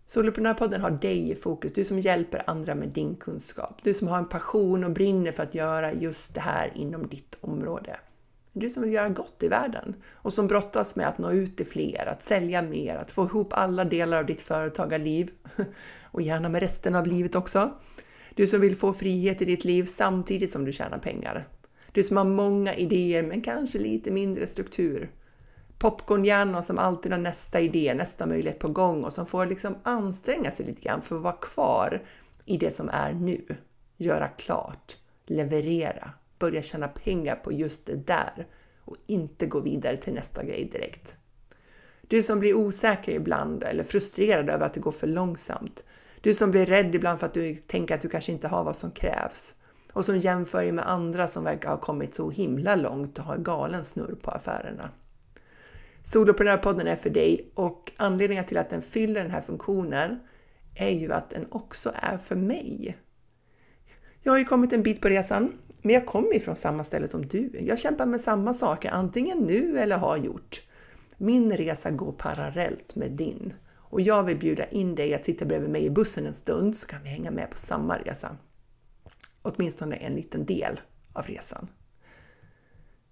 Soloprenörpodden 0.06 0.80
har 0.80 0.90
dig 0.90 1.30
i 1.30 1.34
fokus, 1.34 1.72
du 1.72 1.84
som 1.84 1.98
hjälper 1.98 2.42
andra 2.46 2.74
med 2.74 2.88
din 2.88 3.16
kunskap. 3.16 3.80
Du 3.82 3.94
som 3.94 4.08
har 4.08 4.18
en 4.18 4.28
passion 4.28 4.84
och 4.84 4.90
brinner 4.90 5.32
för 5.32 5.42
att 5.42 5.54
göra 5.54 5.92
just 5.92 6.34
det 6.34 6.40
här 6.40 6.72
inom 6.74 7.08
ditt 7.08 7.38
område. 7.40 7.96
Du 8.56 8.70
som 8.70 8.82
vill 8.82 8.92
göra 8.92 9.08
gott 9.08 9.42
i 9.42 9.48
världen 9.48 9.94
och 10.12 10.32
som 10.32 10.46
brottas 10.46 10.96
med 10.96 11.08
att 11.08 11.18
nå 11.18 11.32
ut 11.32 11.56
till 11.56 11.66
fler, 11.66 12.06
att 12.06 12.22
sälja 12.22 12.62
mer, 12.62 12.96
att 12.96 13.10
få 13.10 13.24
ihop 13.24 13.52
alla 13.52 13.84
delar 13.84 14.18
av 14.18 14.26
ditt 14.26 14.40
företagarliv 14.40 15.30
och 16.02 16.22
gärna 16.22 16.48
med 16.48 16.62
resten 16.62 16.94
av 16.94 17.06
livet 17.06 17.34
också. 17.34 17.72
Du 18.34 18.46
som 18.46 18.60
vill 18.60 18.76
få 18.76 18.92
frihet 18.92 19.42
i 19.42 19.44
ditt 19.44 19.64
liv 19.64 19.86
samtidigt 19.86 20.50
som 20.50 20.64
du 20.64 20.72
tjänar 20.72 20.98
pengar. 20.98 21.48
Du 21.92 22.02
som 22.02 22.16
har 22.16 22.24
många 22.24 22.74
idéer 22.74 23.22
men 23.22 23.42
kanske 23.42 23.78
lite 23.78 24.10
mindre 24.10 24.46
struktur. 24.46 25.10
Popcornhjärnor 25.78 26.62
som 26.62 26.78
alltid 26.78 27.12
har 27.12 27.18
nästa 27.18 27.60
idé, 27.60 27.94
nästa 27.94 28.26
möjlighet 28.26 28.58
på 28.58 28.68
gång 28.68 29.04
och 29.04 29.12
som 29.12 29.26
får 29.26 29.46
liksom 29.46 29.74
anstränga 29.82 30.50
sig 30.50 30.66
lite 30.66 30.82
grann 30.82 31.02
för 31.02 31.16
att 31.16 31.22
vara 31.22 31.36
kvar 31.36 32.02
i 32.44 32.56
det 32.56 32.76
som 32.76 32.88
är 32.92 33.12
nu. 33.12 33.56
Göra 33.96 34.28
klart, 34.28 34.96
leverera, 35.26 36.10
börja 36.44 36.62
tjäna 36.62 36.88
pengar 36.88 37.36
på 37.36 37.52
just 37.52 37.86
det 37.86 37.96
där 37.96 38.46
och 38.84 38.96
inte 39.06 39.46
gå 39.46 39.60
vidare 39.60 39.96
till 39.96 40.14
nästa 40.14 40.44
grej 40.44 40.64
direkt. 40.72 41.14
Du 42.08 42.22
som 42.22 42.40
blir 42.40 42.54
osäker 42.54 43.12
ibland 43.12 43.62
eller 43.62 43.84
frustrerad 43.84 44.50
över 44.50 44.66
att 44.66 44.74
det 44.74 44.80
går 44.80 44.92
för 44.92 45.06
långsamt. 45.06 45.84
Du 46.20 46.34
som 46.34 46.50
blir 46.50 46.66
rädd 46.66 46.94
ibland 46.94 47.20
för 47.20 47.26
att 47.26 47.34
du 47.34 47.54
tänker 47.54 47.94
att 47.94 48.00
du 48.00 48.08
kanske 48.08 48.32
inte 48.32 48.48
har 48.48 48.64
vad 48.64 48.76
som 48.76 48.90
krävs. 48.90 49.54
Och 49.92 50.04
som 50.04 50.18
jämför 50.18 50.62
dig 50.62 50.72
med 50.72 50.90
andra 50.90 51.28
som 51.28 51.44
verkar 51.44 51.68
ha 51.68 51.76
kommit 51.76 52.14
så 52.14 52.30
himla 52.30 52.76
långt 52.76 53.18
och 53.18 53.24
har 53.24 53.38
galen 53.38 53.84
snurr 53.84 54.14
på 54.22 54.30
affärerna. 54.30 54.90
Soloprenörpodden 56.04 56.86
är 56.86 56.96
för 56.96 57.10
dig 57.10 57.52
och 57.54 57.92
anledningen 57.96 58.44
till 58.44 58.58
att 58.58 58.70
den 58.70 58.82
fyller 58.82 59.22
den 59.22 59.30
här 59.30 59.40
funktionen 59.40 60.18
är 60.74 60.90
ju 60.90 61.12
att 61.12 61.30
den 61.30 61.46
också 61.50 61.92
är 61.94 62.18
för 62.18 62.36
mig. 62.36 62.96
Jag 64.22 64.32
har 64.32 64.38
ju 64.38 64.44
kommit 64.44 64.72
en 64.72 64.82
bit 64.82 65.00
på 65.00 65.08
resan 65.08 65.52
men 65.84 65.94
jag 65.94 66.06
kommer 66.06 66.34
ifrån 66.34 66.56
samma 66.56 66.84
ställe 66.84 67.08
som 67.08 67.26
du. 67.26 67.50
Jag 67.60 67.78
kämpar 67.78 68.06
med 68.06 68.20
samma 68.20 68.54
saker, 68.54 68.90
antingen 68.90 69.38
nu 69.38 69.78
eller 69.78 69.98
har 69.98 70.16
gjort. 70.16 70.62
Min 71.16 71.52
resa 71.52 71.90
går 71.90 72.12
parallellt 72.12 72.94
med 72.94 73.12
din 73.12 73.54
och 73.76 74.00
jag 74.00 74.24
vill 74.24 74.38
bjuda 74.38 74.64
in 74.64 74.94
dig 74.94 75.14
att 75.14 75.24
sitta 75.24 75.44
bredvid 75.44 75.70
mig 75.70 75.84
i 75.84 75.90
bussen 75.90 76.26
en 76.26 76.34
stund 76.34 76.76
så 76.76 76.86
kan 76.86 77.02
vi 77.02 77.08
hänga 77.08 77.30
med 77.30 77.50
på 77.50 77.56
samma 77.56 77.98
resa. 77.98 78.36
Åtminstone 79.42 79.96
en 79.96 80.14
liten 80.14 80.46
del 80.46 80.80
av 81.12 81.26
resan. 81.26 81.68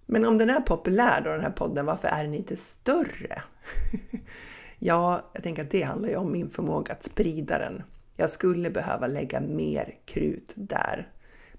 Men 0.05 0.25
om 0.25 0.37
den 0.37 0.49
är 0.49 0.61
populär 0.61 1.21
då, 1.23 1.29
den 1.29 1.41
här 1.41 1.51
podden, 1.51 1.85
varför 1.85 2.07
är 2.07 2.23
den 2.23 2.33
inte 2.33 2.57
större? 2.57 3.43
ja, 4.79 5.29
jag 5.33 5.43
tänker 5.43 5.63
att 5.63 5.71
det 5.71 5.81
handlar 5.81 6.09
ju 6.09 6.15
om 6.15 6.31
min 6.31 6.49
förmåga 6.49 6.93
att 6.93 7.03
sprida 7.03 7.59
den. 7.59 7.83
Jag 8.17 8.29
skulle 8.29 8.69
behöva 8.69 9.07
lägga 9.07 9.41
mer 9.41 9.95
krut 10.05 10.53
där. 10.55 11.12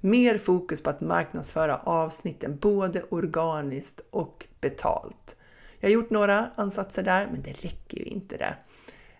Mer 0.04 0.38
fokus 0.38 0.82
på 0.82 0.90
att 0.90 1.00
marknadsföra 1.00 1.76
avsnitten 1.76 2.58
både 2.58 3.02
organiskt 3.02 4.00
och 4.10 4.46
betalt. 4.60 5.36
Jag 5.80 5.88
har 5.88 5.92
gjort 5.92 6.10
några 6.10 6.46
ansatser 6.56 7.02
där, 7.02 7.28
men 7.32 7.42
det 7.42 7.52
räcker 7.52 7.98
ju 7.98 8.04
inte 8.04 8.36
det. 8.36 8.54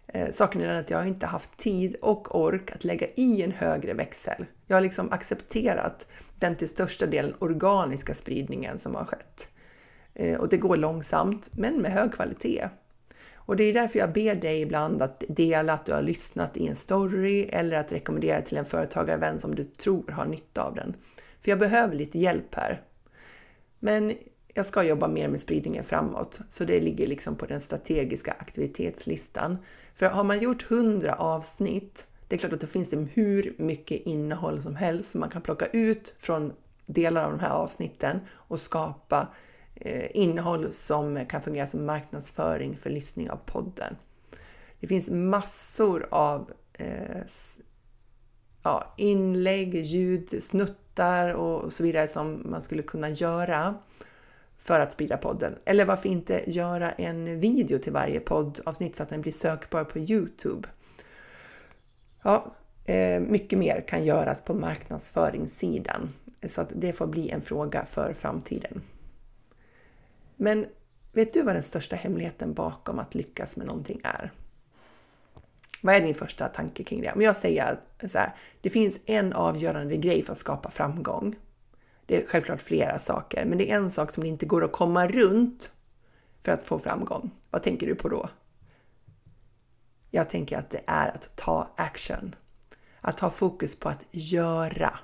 Eh, 0.06 0.30
saken 0.30 0.60
är 0.60 0.68
den 0.68 0.80
att 0.80 0.90
jag 0.90 1.08
inte 1.08 1.26
haft 1.26 1.56
tid 1.56 1.96
och 2.02 2.40
ork 2.40 2.70
att 2.72 2.84
lägga 2.84 3.06
i 3.14 3.42
en 3.42 3.52
högre 3.52 3.94
växel. 3.94 4.46
Jag 4.66 4.76
har 4.76 4.80
liksom 4.80 5.12
accepterat 5.12 6.06
den 6.38 6.56
till 6.56 6.68
största 6.68 7.06
delen 7.06 7.34
organiska 7.38 8.14
spridningen 8.14 8.78
som 8.78 8.94
har 8.94 9.04
skett. 9.04 9.48
Eh, 10.14 10.40
och 10.40 10.48
det 10.48 10.56
går 10.56 10.76
långsamt, 10.76 11.50
men 11.52 11.82
med 11.82 11.92
hög 11.92 12.12
kvalitet. 12.12 12.68
Och 13.46 13.56
det 13.56 13.64
är 13.64 13.72
därför 13.72 13.98
jag 13.98 14.12
ber 14.12 14.34
dig 14.34 14.60
ibland 14.60 15.02
att 15.02 15.24
dela 15.28 15.72
att 15.72 15.86
du 15.86 15.92
har 15.92 16.02
lyssnat 16.02 16.56
i 16.56 16.66
en 16.66 16.76
story 16.76 17.42
eller 17.42 17.76
att 17.76 17.92
rekommendera 17.92 18.42
till 18.42 18.56
en 18.56 18.64
företagarvän 18.64 19.40
som 19.40 19.54
du 19.54 19.64
tror 19.64 20.10
har 20.10 20.26
nytta 20.26 20.62
av 20.62 20.74
den. 20.74 20.96
För 21.40 21.50
jag 21.50 21.58
behöver 21.58 21.94
lite 21.94 22.18
hjälp 22.18 22.54
här. 22.54 22.82
Men 23.78 24.12
jag 24.54 24.66
ska 24.66 24.82
jobba 24.82 25.08
mer 25.08 25.28
med 25.28 25.40
spridningen 25.40 25.84
framåt, 25.84 26.40
så 26.48 26.64
det 26.64 26.80
ligger 26.80 27.06
liksom 27.06 27.36
på 27.36 27.46
den 27.46 27.60
strategiska 27.60 28.32
aktivitetslistan. 28.38 29.58
För 29.94 30.06
har 30.06 30.24
man 30.24 30.40
gjort 30.40 30.70
100 30.70 31.14
avsnitt, 31.14 32.06
det 32.28 32.36
är 32.36 32.38
klart 32.38 32.52
att 32.52 32.60
det 32.60 32.66
finns 32.66 32.94
hur 33.12 33.54
mycket 33.58 34.00
innehåll 34.06 34.62
som 34.62 34.76
helst 34.76 35.10
som 35.10 35.20
man 35.20 35.30
kan 35.30 35.42
plocka 35.42 35.66
ut 35.66 36.14
från 36.18 36.52
delar 36.86 37.24
av 37.24 37.30
de 37.30 37.40
här 37.40 37.50
avsnitten 37.50 38.20
och 38.30 38.60
skapa 38.60 39.28
Eh, 39.76 40.06
innehåll 40.14 40.72
som 40.72 41.26
kan 41.26 41.42
fungera 41.42 41.66
som 41.66 41.86
marknadsföring 41.86 42.76
för 42.76 42.90
lyssning 42.90 43.30
av 43.30 43.36
podden. 43.36 43.96
Det 44.80 44.86
finns 44.86 45.10
massor 45.10 46.06
av 46.10 46.52
eh, 46.72 47.22
ja, 48.62 48.94
inlägg, 48.96 49.74
ljud, 49.74 50.42
snuttar 50.42 51.34
och 51.34 51.72
så 51.72 51.82
vidare 51.82 52.08
som 52.08 52.50
man 52.50 52.62
skulle 52.62 52.82
kunna 52.82 53.08
göra 53.08 53.74
för 54.58 54.80
att 54.80 54.92
sprida 54.92 55.16
podden. 55.16 55.58
Eller 55.64 55.84
varför 55.84 56.08
inte 56.08 56.50
göra 56.50 56.90
en 56.90 57.40
video 57.40 57.78
till 57.78 57.92
varje 57.92 58.20
poddavsnitt 58.20 58.96
så 58.96 59.02
att 59.02 59.08
den 59.08 59.20
blir 59.20 59.32
sökbar 59.32 59.84
på 59.84 59.98
Youtube. 59.98 60.68
Ja, 62.22 62.52
eh, 62.84 63.20
mycket 63.20 63.58
mer 63.58 63.84
kan 63.88 64.04
göras 64.04 64.42
på 64.42 64.54
marknadsföringssidan 64.54 66.12
så 66.46 66.60
att 66.60 66.72
det 66.74 66.92
får 66.92 67.06
bli 67.06 67.30
en 67.30 67.42
fråga 67.42 67.84
för 67.84 68.12
framtiden. 68.12 68.82
Men 70.36 70.66
vet 71.12 71.32
du 71.32 71.42
vad 71.42 71.54
den 71.54 71.62
största 71.62 71.96
hemligheten 71.96 72.54
bakom 72.54 72.98
att 72.98 73.14
lyckas 73.14 73.56
med 73.56 73.66
någonting 73.66 74.00
är? 74.04 74.32
Vad 75.80 75.94
är 75.94 76.00
din 76.00 76.14
första 76.14 76.48
tanke 76.48 76.84
kring 76.84 77.00
det? 77.00 77.12
Om 77.12 77.22
jag 77.22 77.36
säger 77.36 77.80
så 78.06 78.18
här, 78.18 78.34
det 78.60 78.70
finns 78.70 78.98
en 79.06 79.32
avgörande 79.32 79.96
grej 79.96 80.22
för 80.22 80.32
att 80.32 80.38
skapa 80.38 80.70
framgång. 80.70 81.36
Det 82.06 82.22
är 82.22 82.26
självklart 82.26 82.62
flera 82.62 82.98
saker, 82.98 83.44
men 83.44 83.58
det 83.58 83.70
är 83.70 83.76
en 83.76 83.90
sak 83.90 84.10
som 84.10 84.22
det 84.22 84.28
inte 84.28 84.46
går 84.46 84.64
att 84.64 84.72
komma 84.72 85.08
runt 85.08 85.72
för 86.42 86.52
att 86.52 86.62
få 86.62 86.78
framgång. 86.78 87.30
Vad 87.50 87.62
tänker 87.62 87.86
du 87.86 87.94
på 87.94 88.08
då? 88.08 88.28
Jag 90.10 90.30
tänker 90.30 90.58
att 90.58 90.70
det 90.70 90.80
är 90.86 91.08
att 91.08 91.36
ta 91.36 91.74
action. 91.76 92.34
Att 93.00 93.20
ha 93.20 93.30
fokus 93.30 93.76
på 93.76 93.88
att 93.88 94.04
göra. 94.10 94.98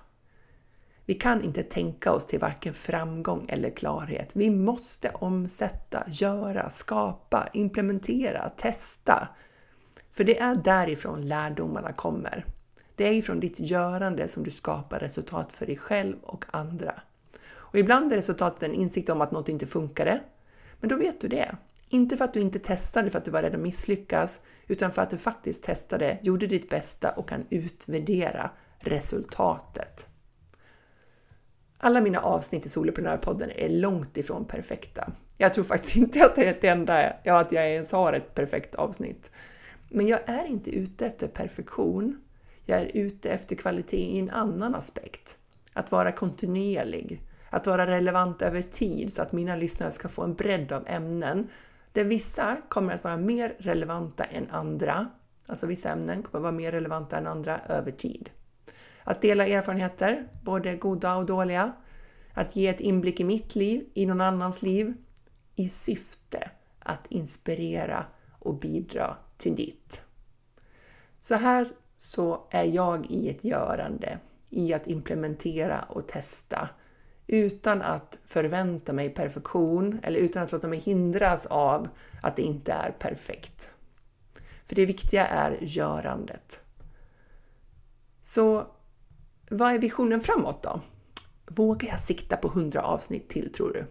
Vi 1.10 1.14
kan 1.14 1.44
inte 1.44 1.62
tänka 1.62 2.12
oss 2.12 2.26
till 2.26 2.38
varken 2.38 2.74
framgång 2.74 3.46
eller 3.48 3.70
klarhet. 3.70 4.30
Vi 4.34 4.50
måste 4.50 5.10
omsätta, 5.14 6.04
göra, 6.08 6.70
skapa, 6.70 7.48
implementera, 7.52 8.48
testa. 8.48 9.28
För 10.12 10.24
det 10.24 10.38
är 10.38 10.54
därifrån 10.54 11.28
lärdomarna 11.28 11.92
kommer. 11.92 12.44
Det 12.94 13.08
är 13.08 13.12
ifrån 13.12 13.40
ditt 13.40 13.60
görande 13.60 14.28
som 14.28 14.42
du 14.42 14.50
skapar 14.50 14.98
resultat 14.98 15.52
för 15.52 15.66
dig 15.66 15.76
själv 15.76 16.16
och 16.22 16.44
andra. 16.50 16.94
Och 17.50 17.78
ibland 17.78 18.12
är 18.12 18.16
resultatet 18.16 18.62
en 18.62 18.74
insikt 18.74 19.10
om 19.10 19.20
att 19.20 19.32
något 19.32 19.48
inte 19.48 19.66
funkade. 19.66 20.20
Men 20.80 20.88
då 20.88 20.96
vet 20.96 21.20
du 21.20 21.28
det. 21.28 21.56
Inte 21.88 22.16
för 22.16 22.24
att 22.24 22.34
du 22.34 22.40
inte 22.40 22.58
testade 22.58 23.10
för 23.10 23.18
att 23.18 23.24
du 23.24 23.30
var 23.30 23.42
rädd 23.42 23.54
att 23.54 23.60
misslyckas, 23.60 24.40
utan 24.66 24.92
för 24.92 25.02
att 25.02 25.10
du 25.10 25.18
faktiskt 25.18 25.62
testade, 25.62 26.18
gjorde 26.22 26.46
ditt 26.46 26.70
bästa 26.70 27.10
och 27.10 27.28
kan 27.28 27.46
utvärdera 27.50 28.50
resultatet. 28.78 30.06
Alla 31.82 32.00
mina 32.00 32.18
avsnitt 32.18 32.66
i 32.66 32.68
Soloprenörpodden 32.68 33.50
är 33.50 33.68
långt 33.68 34.16
ifrån 34.16 34.44
perfekta. 34.44 35.12
Jag 35.38 35.54
tror 35.54 35.64
faktiskt 35.64 35.96
inte 35.96 36.24
att 36.24 36.36
det 36.36 36.44
är 36.44 36.50
ett 36.50 36.64
enda, 36.64 37.12
ja, 37.22 37.40
att 37.40 37.52
jag 37.52 37.70
ens 37.70 37.92
har 37.92 38.12
ett 38.12 38.34
perfekt 38.34 38.74
avsnitt. 38.74 39.30
Men 39.88 40.06
jag 40.06 40.20
är 40.26 40.46
inte 40.46 40.70
ute 40.70 41.06
efter 41.06 41.28
perfektion. 41.28 42.20
Jag 42.64 42.80
är 42.80 42.90
ute 42.96 43.30
efter 43.30 43.56
kvalitet 43.56 43.96
i 43.96 44.18
en 44.18 44.30
annan 44.30 44.74
aspekt. 44.74 45.36
Att 45.72 45.92
vara 45.92 46.12
kontinuerlig, 46.12 47.22
att 47.50 47.66
vara 47.66 47.86
relevant 47.86 48.42
över 48.42 48.62
tid 48.62 49.12
så 49.12 49.22
att 49.22 49.32
mina 49.32 49.56
lyssnare 49.56 49.90
ska 49.90 50.08
få 50.08 50.22
en 50.22 50.34
bredd 50.34 50.72
av 50.72 50.84
ämnen 50.86 51.48
där 51.92 52.04
vissa 52.04 52.56
kommer 52.68 52.94
att 52.94 53.04
vara 53.04 53.16
mer 53.16 53.56
relevanta 53.58 54.24
än 54.24 54.50
andra. 54.50 55.08
Alltså 55.46 55.66
vissa 55.66 55.90
ämnen 55.90 56.22
kommer 56.22 56.38
att 56.38 56.42
vara 56.42 56.52
mer 56.52 56.72
relevanta 56.72 57.16
än 57.16 57.26
andra 57.26 57.58
över 57.58 57.90
tid. 57.90 58.30
Att 59.04 59.22
dela 59.22 59.46
erfarenheter, 59.46 60.28
både 60.42 60.76
goda 60.76 61.16
och 61.16 61.26
dåliga. 61.26 61.72
Att 62.34 62.56
ge 62.56 62.68
ett 62.68 62.80
inblick 62.80 63.20
i 63.20 63.24
mitt 63.24 63.54
liv, 63.54 63.88
i 63.94 64.06
någon 64.06 64.20
annans 64.20 64.62
liv, 64.62 64.94
i 65.56 65.68
syfte 65.68 66.50
att 66.78 67.06
inspirera 67.06 68.04
och 68.38 68.54
bidra 68.54 69.16
till 69.36 69.56
ditt. 69.56 70.00
Så 71.20 71.34
här 71.34 71.68
så 71.98 72.46
är 72.50 72.64
jag 72.64 73.06
i 73.06 73.30
ett 73.30 73.44
görande, 73.44 74.18
i 74.50 74.74
att 74.74 74.86
implementera 74.86 75.82
och 75.82 76.08
testa 76.08 76.68
utan 77.26 77.82
att 77.82 78.18
förvänta 78.24 78.92
mig 78.92 79.10
perfektion 79.10 80.00
eller 80.02 80.20
utan 80.20 80.42
att 80.42 80.52
låta 80.52 80.68
mig 80.68 80.78
hindras 80.78 81.46
av 81.46 81.88
att 82.22 82.36
det 82.36 82.42
inte 82.42 82.72
är 82.72 82.90
perfekt. 82.90 83.70
För 84.66 84.74
det 84.74 84.86
viktiga 84.86 85.26
är 85.26 85.58
görandet. 85.60 86.60
Så 88.22 88.66
vad 89.50 89.74
är 89.74 89.78
visionen 89.78 90.20
framåt 90.20 90.62
då? 90.62 90.80
Vågar 91.46 91.88
jag 91.88 92.00
sikta 92.00 92.36
på 92.36 92.48
100 92.48 92.82
avsnitt 92.82 93.28
till 93.28 93.52
tror 93.52 93.72
du? 93.72 93.86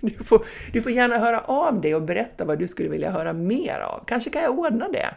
Du 0.00 0.24
får, 0.24 0.46
du 0.72 0.82
får 0.82 0.92
gärna 0.92 1.18
höra 1.18 1.40
av 1.40 1.80
dig 1.80 1.94
och 1.94 2.02
berätta 2.02 2.44
vad 2.44 2.58
du 2.58 2.68
skulle 2.68 2.88
vilja 2.88 3.10
höra 3.10 3.32
mer 3.32 3.80
av. 3.80 4.04
Kanske 4.06 4.30
kan 4.30 4.42
jag 4.42 4.58
ordna 4.58 4.88
det. 4.88 5.14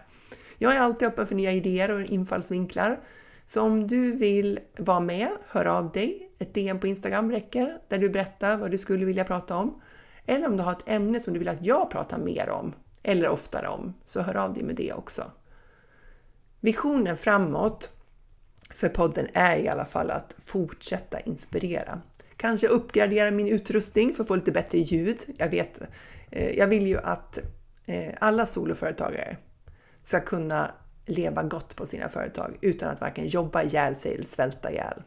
Jag 0.57 0.75
är 0.75 0.79
alltid 0.79 1.07
öppen 1.07 1.27
för 1.27 1.35
nya 1.35 1.51
idéer 1.51 1.91
och 1.91 2.01
infallsvinklar. 2.01 2.99
Så 3.45 3.61
om 3.61 3.87
du 3.87 4.11
vill 4.11 4.59
vara 4.77 4.99
med, 4.99 5.29
hör 5.47 5.65
av 5.65 5.91
dig. 5.91 6.31
Ett 6.39 6.53
DM 6.53 6.79
på 6.79 6.87
Instagram 6.87 7.31
räcker, 7.31 7.77
där 7.87 7.97
du 7.97 8.09
berättar 8.09 8.57
vad 8.57 8.71
du 8.71 8.77
skulle 8.77 9.05
vilja 9.05 9.23
prata 9.23 9.55
om. 9.55 9.81
Eller 10.25 10.47
om 10.47 10.57
du 10.57 10.63
har 10.63 10.71
ett 10.71 10.89
ämne 10.89 11.19
som 11.19 11.33
du 11.33 11.39
vill 11.39 11.49
att 11.49 11.65
jag 11.65 11.89
pratar 11.89 12.17
mer 12.17 12.49
om, 12.49 12.73
eller 13.03 13.29
oftare 13.29 13.67
om, 13.67 13.93
så 14.05 14.21
hör 14.21 14.37
av 14.37 14.53
dig 14.53 14.63
med 14.63 14.75
det 14.75 14.93
också. 14.93 15.23
Visionen 16.59 17.17
framåt 17.17 17.96
för 18.69 18.89
podden 18.89 19.27
är 19.33 19.57
i 19.57 19.67
alla 19.67 19.85
fall 19.85 20.11
att 20.11 20.35
fortsätta 20.45 21.19
inspirera. 21.19 22.01
Kanske 22.37 22.67
uppgradera 22.67 23.31
min 23.31 23.47
utrustning 23.47 24.13
för 24.13 24.23
att 24.23 24.27
få 24.27 24.35
lite 24.35 24.51
bättre 24.51 24.77
ljud. 24.77 25.17
Jag 25.37 25.49
vet, 25.49 25.79
eh, 26.31 26.57
jag 26.57 26.67
vill 26.67 26.87
ju 26.87 26.97
att 26.97 27.37
eh, 27.85 28.13
alla 28.19 28.45
soloföretagare 28.45 29.37
ska 30.03 30.19
kunna 30.19 30.71
leva 31.05 31.43
gott 31.43 31.75
på 31.75 31.85
sina 31.85 32.09
företag 32.09 32.57
utan 32.61 32.89
att 32.89 33.01
varken 33.01 33.27
jobba 33.27 33.63
ihjäl 33.63 33.95
sig 33.95 34.13
eller 34.15 34.25
svälta 34.25 34.71
ihjäl. 34.71 35.03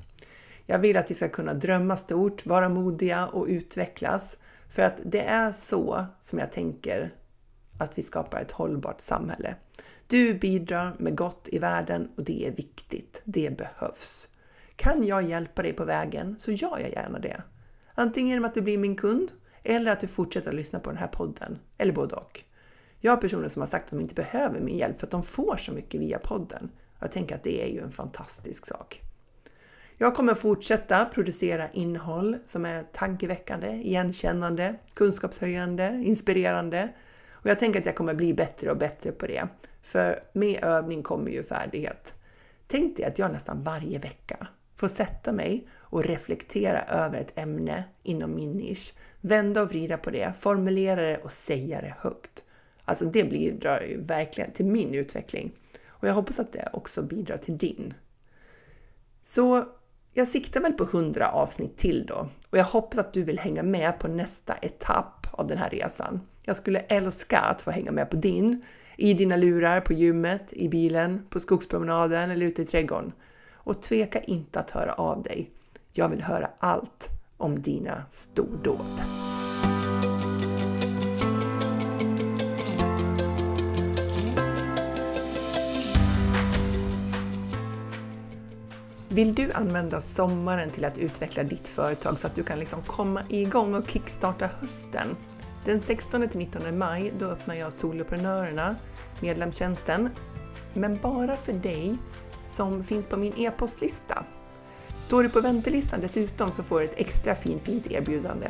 Jag 0.67 0.79
vill 0.79 0.97
att 0.97 1.11
vi 1.11 1.15
ska 1.15 1.29
kunna 1.29 1.55
drömma 1.55 1.97
stort, 1.97 2.47
vara 2.47 2.69
modiga 2.69 3.27
och 3.27 3.47
utvecklas 3.47 4.37
för 4.69 4.83
att 4.83 4.99
det 5.05 5.21
är 5.21 5.53
så 5.53 6.05
som 6.21 6.39
jag 6.39 6.53
tänker 6.53 7.15
att 7.79 7.99
vi 7.99 8.03
skapar 8.03 8.41
ett 8.41 8.53
hållbart 8.53 9.01
samhälle. 9.01 9.55
Du 10.11 10.35
bidrar 10.35 10.97
med 10.99 11.17
gott 11.17 11.49
i 11.53 11.59
världen 11.59 12.11
och 12.17 12.25
det 12.25 12.47
är 12.47 12.53
viktigt. 12.53 13.23
Det 13.25 13.57
behövs. 13.59 14.29
Kan 14.77 15.07
jag 15.07 15.23
hjälpa 15.23 15.63
dig 15.63 15.73
på 15.73 15.85
vägen 15.85 16.37
så 16.39 16.53
gör 16.53 16.79
jag 16.79 16.91
gärna 16.91 17.19
det. 17.19 17.43
Antingen 17.95 18.29
genom 18.29 18.45
att 18.45 18.55
du 18.55 18.63
blir 18.63 18.79
min 18.79 18.97
kund 18.97 19.33
eller 19.63 19.93
att 19.93 20.01
du 20.01 20.07
fortsätter 20.07 20.49
att 20.49 20.55
lyssna 20.55 20.81
på 20.81 20.91
den 20.91 20.99
här 20.99 21.07
podden. 21.07 21.59
Eller 21.79 21.93
både 21.93 22.15
och. 22.15 22.45
Jag 23.01 23.13
har 23.13 23.17
personer 23.17 23.49
som 23.49 23.63
har 23.63 23.67
sagt 23.67 23.85
att 23.85 23.91
de 23.91 24.01
inte 24.01 24.15
behöver 24.15 24.61
min 24.61 24.79
hjälp 24.79 25.01
för 25.01 25.07
att 25.07 25.11
de 25.11 25.23
får 25.23 25.57
så 25.57 25.73
mycket 25.73 26.01
via 26.01 26.19
podden. 26.19 26.71
Jag 26.99 27.13
tänker 27.13 27.35
att 27.35 27.43
det 27.43 27.63
är 27.63 27.73
ju 27.73 27.81
en 27.81 27.93
fantastisk 27.93 28.67
sak. 28.67 29.01
Jag 29.97 30.15
kommer 30.15 30.35
fortsätta 30.35 31.05
producera 31.05 31.71
innehåll 31.71 32.37
som 32.45 32.65
är 32.65 32.83
tankeväckande, 32.83 33.69
igenkännande, 33.69 34.75
kunskapshöjande, 34.95 36.03
inspirerande. 36.05 36.89
Och 37.31 37.51
jag 37.51 37.59
tänker 37.59 37.81
att 37.81 37.87
jag 37.87 37.97
kommer 37.97 38.15
bli 38.15 38.35
bättre 38.35 38.71
och 38.71 38.77
bättre 38.77 39.13
på 39.13 39.27
det. 39.27 39.49
För 39.83 40.21
med 40.33 40.65
övning 40.65 41.03
kommer 41.03 41.31
ju 41.31 41.45
färdighet. 41.45 42.15
Tänk 42.67 42.97
dig 42.97 43.07
att 43.07 43.19
jag 43.19 43.33
nästan 43.33 43.63
varje 43.63 43.99
vecka 43.99 44.47
får 44.77 44.89
sätta 44.89 45.33
mig 45.33 45.69
och 45.73 46.05
reflektera 46.05 46.83
över 46.83 47.21
ett 47.21 47.39
ämne 47.39 47.85
inom 48.03 48.35
min 48.35 48.53
nisch, 48.53 48.95
vända 49.21 49.63
och 49.63 49.69
vrida 49.69 49.97
på 49.97 50.11
det, 50.11 50.33
formulera 50.41 51.03
det 51.03 51.19
och 51.19 51.33
säga 51.33 51.81
det 51.81 51.95
högt. 51.99 52.45
Alltså 52.85 53.05
det 53.05 53.25
bidrar 53.25 53.81
ju 53.83 54.03
verkligen 54.03 54.53
till 54.53 54.67
min 54.67 54.95
utveckling 54.95 55.53
och 55.87 56.09
jag 56.09 56.15
hoppas 56.15 56.39
att 56.39 56.53
det 56.53 56.71
också 56.73 57.03
bidrar 57.03 57.37
till 57.37 57.59
din. 57.59 57.95
Så 59.25 59.65
jag 60.13 60.29
siktar 60.29 60.61
väl 60.61 60.73
på 60.73 60.85
100 60.85 61.31
avsnitt 61.31 61.77
till 61.77 62.07
då 62.07 62.29
och 62.51 62.59
jag 62.59 62.65
hoppas 62.65 62.99
att 63.01 63.13
du 63.13 63.23
vill 63.23 63.39
hänga 63.39 63.63
med 63.63 63.99
på 63.99 64.09
nästa 64.09 64.55
etapp 64.55 65.27
av 65.33 65.47
den 65.47 65.59
här 65.59 65.71
resan. 65.71 66.21
Jag 66.43 66.57
skulle 66.57 66.79
älska 66.79 67.39
att 67.39 67.63
få 67.63 67.71
hänga 67.71 67.93
med 67.93 68.11
på 68.11 68.17
din, 68.17 68.65
i 69.01 69.15
dina 69.15 69.37
lurar, 69.37 69.81
på 69.81 69.93
gymmet, 69.93 70.53
i 70.53 70.69
bilen, 70.69 71.27
på 71.31 71.41
skogspromenaden 71.41 72.31
eller 72.31 72.47
ute 72.47 72.63
i 72.63 72.67
trädgården. 72.67 73.13
Och 73.53 73.83
tveka 73.83 74.21
inte 74.21 74.61
att 74.61 74.71
höra 74.71 74.93
av 74.93 75.23
dig. 75.23 75.51
Jag 75.93 76.09
vill 76.09 76.23
höra 76.23 76.51
allt 76.59 77.09
om 77.37 77.63
dina 77.63 78.03
stordåd. 78.11 79.03
Vill 89.09 89.35
du 89.35 89.53
använda 89.53 90.01
sommaren 90.01 90.71
till 90.71 90.85
att 90.85 90.99
utveckla 90.99 91.43
ditt 91.43 91.69
företag 91.69 92.19
så 92.19 92.27
att 92.27 92.35
du 92.35 92.43
kan 92.43 92.59
liksom 92.59 92.83
komma 92.83 93.23
igång 93.29 93.75
och 93.75 93.91
kickstarta 93.91 94.51
hösten? 94.61 95.17
Den 95.65 95.81
16-19 95.81 96.73
maj 96.73 97.13
då 97.19 97.27
öppnar 97.27 97.55
jag 97.55 97.73
Soloprenörerna, 97.73 98.77
medlemstjänsten, 99.21 100.09
men 100.75 100.99
bara 101.03 101.37
för 101.37 101.53
dig 101.53 101.97
som 102.47 102.85
finns 102.85 103.07
på 103.07 103.17
min 103.17 103.33
e-postlista. 103.37 104.25
Står 105.01 105.23
du 105.23 105.29
på 105.29 105.41
väntelistan 105.41 106.01
dessutom 106.01 106.53
så 106.53 106.63
får 106.63 106.81
du 106.81 106.85
ett 106.85 107.01
extra 107.01 107.35
fint, 107.35 107.63
fint 107.63 107.87
erbjudande. 107.91 108.49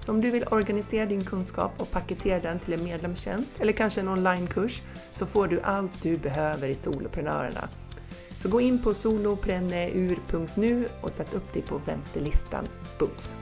Så 0.00 0.12
om 0.12 0.20
du 0.20 0.30
vill 0.30 0.44
organisera 0.50 1.06
din 1.06 1.24
kunskap 1.24 1.72
och 1.78 1.90
paketera 1.90 2.40
den 2.40 2.58
till 2.58 2.74
en 2.74 2.84
medlemstjänst 2.84 3.60
eller 3.60 3.72
kanske 3.72 4.00
en 4.00 4.08
onlinekurs 4.08 4.82
så 5.10 5.26
får 5.26 5.48
du 5.48 5.60
allt 5.60 6.02
du 6.02 6.16
behöver 6.16 6.68
i 6.68 6.74
Soloprenörerna. 6.74 7.68
Så 8.36 8.48
gå 8.48 8.60
in 8.60 8.82
på 8.82 8.94
solopreneur.nu 8.94 10.88
och 11.00 11.12
sätt 11.12 11.34
upp 11.34 11.52
dig 11.52 11.62
på 11.62 11.78
väntelistan. 11.78 12.68
Bums! 12.98 13.34